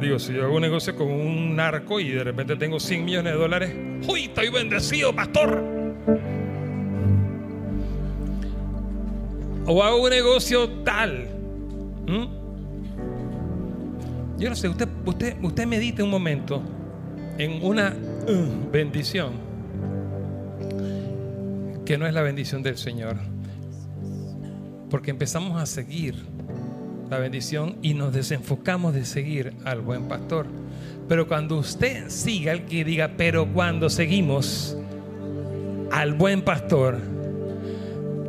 Digo, 0.00 0.18
si 0.18 0.34
yo 0.34 0.44
hago 0.44 0.56
un 0.56 0.62
negocio 0.62 0.94
con 0.94 1.10
un 1.10 1.56
narco 1.56 2.00
y 2.00 2.10
de 2.10 2.24
repente 2.24 2.56
tengo 2.56 2.78
100 2.78 3.04
millones 3.04 3.32
de 3.32 3.38
dólares, 3.38 3.74
¡uy, 4.06 4.24
estoy 4.24 4.50
bendecido, 4.50 5.14
pastor! 5.14 5.64
O 9.66 9.82
hago 9.82 10.02
un 10.02 10.10
negocio 10.10 10.68
tal. 10.84 11.28
Yo 14.38 14.50
no 14.50 14.56
sé, 14.56 14.68
usted, 14.68 14.88
usted, 15.04 15.36
usted 15.42 15.66
medite 15.66 16.02
un 16.02 16.10
momento 16.10 16.62
en 17.38 17.64
una 17.64 17.94
uh, 18.28 18.70
bendición 18.70 19.32
que 21.86 21.96
no 21.96 22.06
es 22.06 22.12
la 22.12 22.22
bendición 22.22 22.62
del 22.62 22.76
Señor. 22.76 23.16
Porque 24.90 25.10
empezamos 25.10 25.60
a 25.60 25.66
seguir 25.66 26.16
la 27.08 27.18
bendición 27.18 27.76
y 27.80 27.94
nos 27.94 28.12
desenfocamos 28.12 28.92
de 28.92 29.04
seguir 29.04 29.54
al 29.64 29.80
buen 29.80 30.08
pastor. 30.08 30.46
Pero 31.08 31.28
cuando 31.28 31.56
usted 31.56 32.10
siga, 32.10 32.52
el 32.52 32.64
que 32.66 32.84
diga, 32.84 33.12
pero 33.16 33.46
cuando 33.52 33.88
seguimos 33.88 34.76
al 35.92 36.14
buen 36.14 36.42
pastor, 36.42 36.98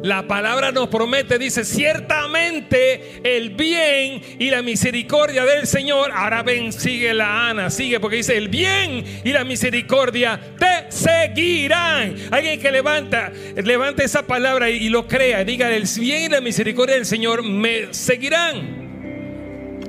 la 0.04 0.28
palabra 0.28 0.72
nos 0.72 0.90
promete, 0.90 1.40
dice, 1.40 1.66
ciertamente 1.66 3.20
el 3.24 3.52
bien 3.52 4.22
y 4.40 4.50
la 4.50 4.62
misericordia 4.62 5.46
del 5.46 5.68
Señor. 5.68 6.12
Ahora 6.14 6.44
ven, 6.44 6.72
sigue 6.72 7.14
la 7.14 7.50
Ana, 7.50 7.70
sigue, 7.70 8.00
porque 8.00 8.18
dice, 8.18 8.38
el 8.38 8.50
bien 8.50 9.04
y 9.24 9.32
la 9.32 9.44
misericordia 9.44 10.40
te 10.60 10.92
seguirán. 10.92 12.16
Alguien 12.32 12.60
que 12.60 12.72
levanta, 12.72 13.32
levanta 13.56 14.04
esa 14.04 14.26
palabra 14.26 14.70
y, 14.70 14.90
lo 14.90 15.08
crea, 15.08 15.44
diga, 15.44 15.70
el 15.74 15.88
bien 16.00 16.24
y 16.24 16.30
la 16.30 16.42
misericordia 16.42 16.96
del 16.96 17.06
Señor 17.06 17.44
me 17.44 17.94
seguirán. 17.94 18.88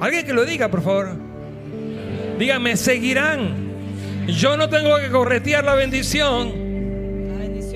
Alguien 0.01 0.25
que 0.25 0.33
lo 0.33 0.45
diga, 0.45 0.69
por 0.69 0.83
favor. 0.83 1.17
Diga, 2.39 2.59
me 2.59 2.77
seguirán. 2.77 3.69
Yo 4.27 4.57
no 4.57 4.69
tengo 4.69 4.99
que 4.99 5.09
corretear 5.09 5.65
la 5.65 5.75
bendición. 5.75 6.68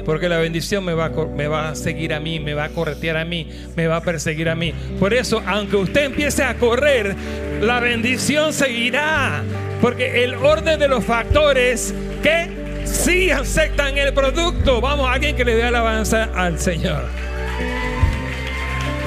Porque 0.04 0.28
la 0.28 0.38
bendición 0.38 0.84
me 0.84 0.94
va, 0.94 1.06
a, 1.06 1.10
me 1.10 1.46
va 1.46 1.70
a 1.70 1.74
seguir 1.74 2.12
a 2.14 2.20
mí, 2.20 2.40
me 2.40 2.54
va 2.54 2.64
a 2.64 2.68
corretear 2.70 3.16
a 3.16 3.24
mí, 3.24 3.48
me 3.76 3.86
va 3.86 3.96
a 3.96 4.00
perseguir 4.02 4.48
a 4.48 4.54
mí. 4.54 4.74
Por 4.98 5.14
eso, 5.14 5.42
aunque 5.46 5.76
usted 5.76 6.04
empiece 6.04 6.42
a 6.42 6.54
correr, 6.54 7.14
la 7.60 7.80
bendición 7.80 8.52
seguirá. 8.52 9.42
Porque 9.80 10.24
el 10.24 10.34
orden 10.34 10.78
de 10.78 10.88
los 10.88 11.04
factores 11.04 11.94
que 12.22 12.62
sí 12.84 13.30
aceptan 13.30 13.98
el 13.98 14.12
producto. 14.12 14.80
Vamos, 14.80 15.08
alguien 15.08 15.36
que 15.36 15.44
le 15.44 15.56
dé 15.56 15.64
alabanza 15.64 16.30
al 16.34 16.58
Señor. 16.58 17.04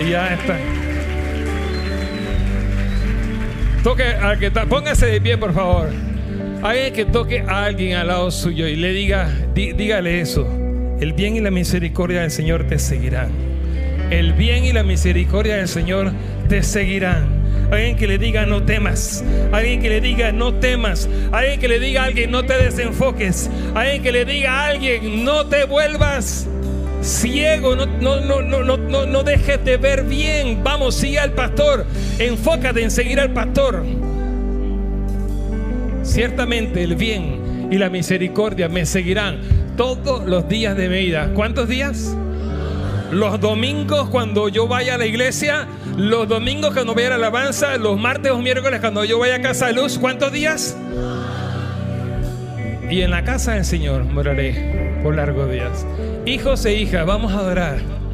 Y 0.03 0.10
ya 0.10 0.34
está. 0.34 0.58
Toque 3.84 4.03
al 4.03 4.39
que 4.39 4.47
está, 4.47 4.65
póngase 4.65 5.05
de 5.05 5.21
pie, 5.21 5.38
por 5.38 5.53
favor. 5.53 5.89
Alguien 6.63 6.93
que 6.93 7.05
toque 7.05 7.41
a 7.47 7.65
alguien 7.65 7.95
al 7.95 8.08
lado 8.08 8.31
suyo 8.31 8.67
y 8.67 8.75
le 8.75 8.91
diga, 8.91 9.29
dígale 9.53 10.21
eso. 10.21 10.47
El 10.99 11.13
bien 11.13 11.36
y 11.36 11.41
la 11.41 11.51
misericordia 11.51 12.21
del 12.21 12.31
Señor 12.31 12.67
te 12.67 12.79
seguirán. 12.79 13.31
El 14.10 14.34
bien 14.34 14.63
y 14.63 14.71
la 14.71 14.84
misericordia 14.84 15.58
del 15.58 15.67
Señor 15.67 16.12
te 16.47 16.63
seguirán. 16.63 17.43
Alguien 17.71 17.97
que 17.97 18.08
le 18.08 18.17
diga 18.17 18.45
no 18.45 18.63
temas. 18.63 19.23
Alguien 19.51 19.81
que 19.81 19.89
le 19.89 19.99
diga 19.99 20.31
no 20.31 20.53
temas. 20.53 21.10
Alguien 21.31 21.60
que 21.60 21.67
le 21.67 21.79
diga 21.79 22.03
a 22.03 22.05
alguien 22.05 22.31
no 22.31 22.43
te 22.43 22.53
desenfoques. 22.53 23.49
Alguien 23.73 24.03
que 24.03 24.12
le 24.12 24.25
diga 24.25 24.51
a 24.51 24.67
alguien 24.67 25.25
no 25.25 25.47
te 25.47 25.65
vuelvas 25.65 26.47
ciego. 27.01 27.75
No, 27.75 27.86
no, 27.86 28.21
no, 28.21 28.41
no, 28.41 28.77
no, 28.77 29.05
no 29.05 29.23
dejes 29.23 29.63
de 29.65 29.77
ver 29.77 30.03
bien. 30.03 30.63
Vamos, 30.63 30.95
sigue 30.95 31.19
al 31.19 31.34
pastor. 31.34 31.86
Enfócate 32.19 32.84
en 32.84 32.91
seguir 32.91 33.19
al 33.19 33.31
pastor. 33.31 33.84
Ciertamente 36.03 36.84
el 36.84 36.95
bien 36.95 37.67
y 37.71 37.77
la 37.77 37.89
misericordia 37.89 38.69
me 38.69 38.86
seguirán 38.86 39.55
todos 39.76 40.26
los 40.26 40.48
días 40.48 40.76
de 40.78 40.90
mi 40.90 41.00
vida. 41.00 41.32
¿Cuántos 41.34 41.68
días? 41.68 42.16
Los 43.12 43.40
domingos 43.40 44.10
cuando 44.10 44.50
yo 44.50 44.68
vaya 44.68 44.96
a 44.96 44.98
la 44.98 45.06
iglesia, 45.06 45.68
los 45.98 46.28
domingos 46.28 46.74
cuando 46.74 46.96
vaya 46.96 47.08
a 47.08 47.10
la 47.12 47.16
alabanza, 47.16 47.78
los 47.78 48.00
martes 48.00 48.32
o 48.32 48.40
miércoles 48.40 48.80
cuando 48.80 49.06
yo 49.06 49.20
vaya 49.20 49.36
a 49.36 49.42
casa 49.42 49.68
de 49.68 49.74
luz, 49.74 49.98
¿cuántos 50.00 50.32
días? 50.32 50.76
Y 52.90 53.02
en 53.02 53.12
la 53.12 53.24
casa 53.24 53.54
del 53.54 53.66
Señor 53.66 54.04
moraré 54.04 55.00
por 55.04 55.16
largos 55.16 55.52
días. 55.52 55.86
Hijos 56.26 56.66
e 56.66 56.74
hijas, 56.76 57.06
vamos 57.06 57.34
a 57.34 57.40
adorar. 57.40 58.05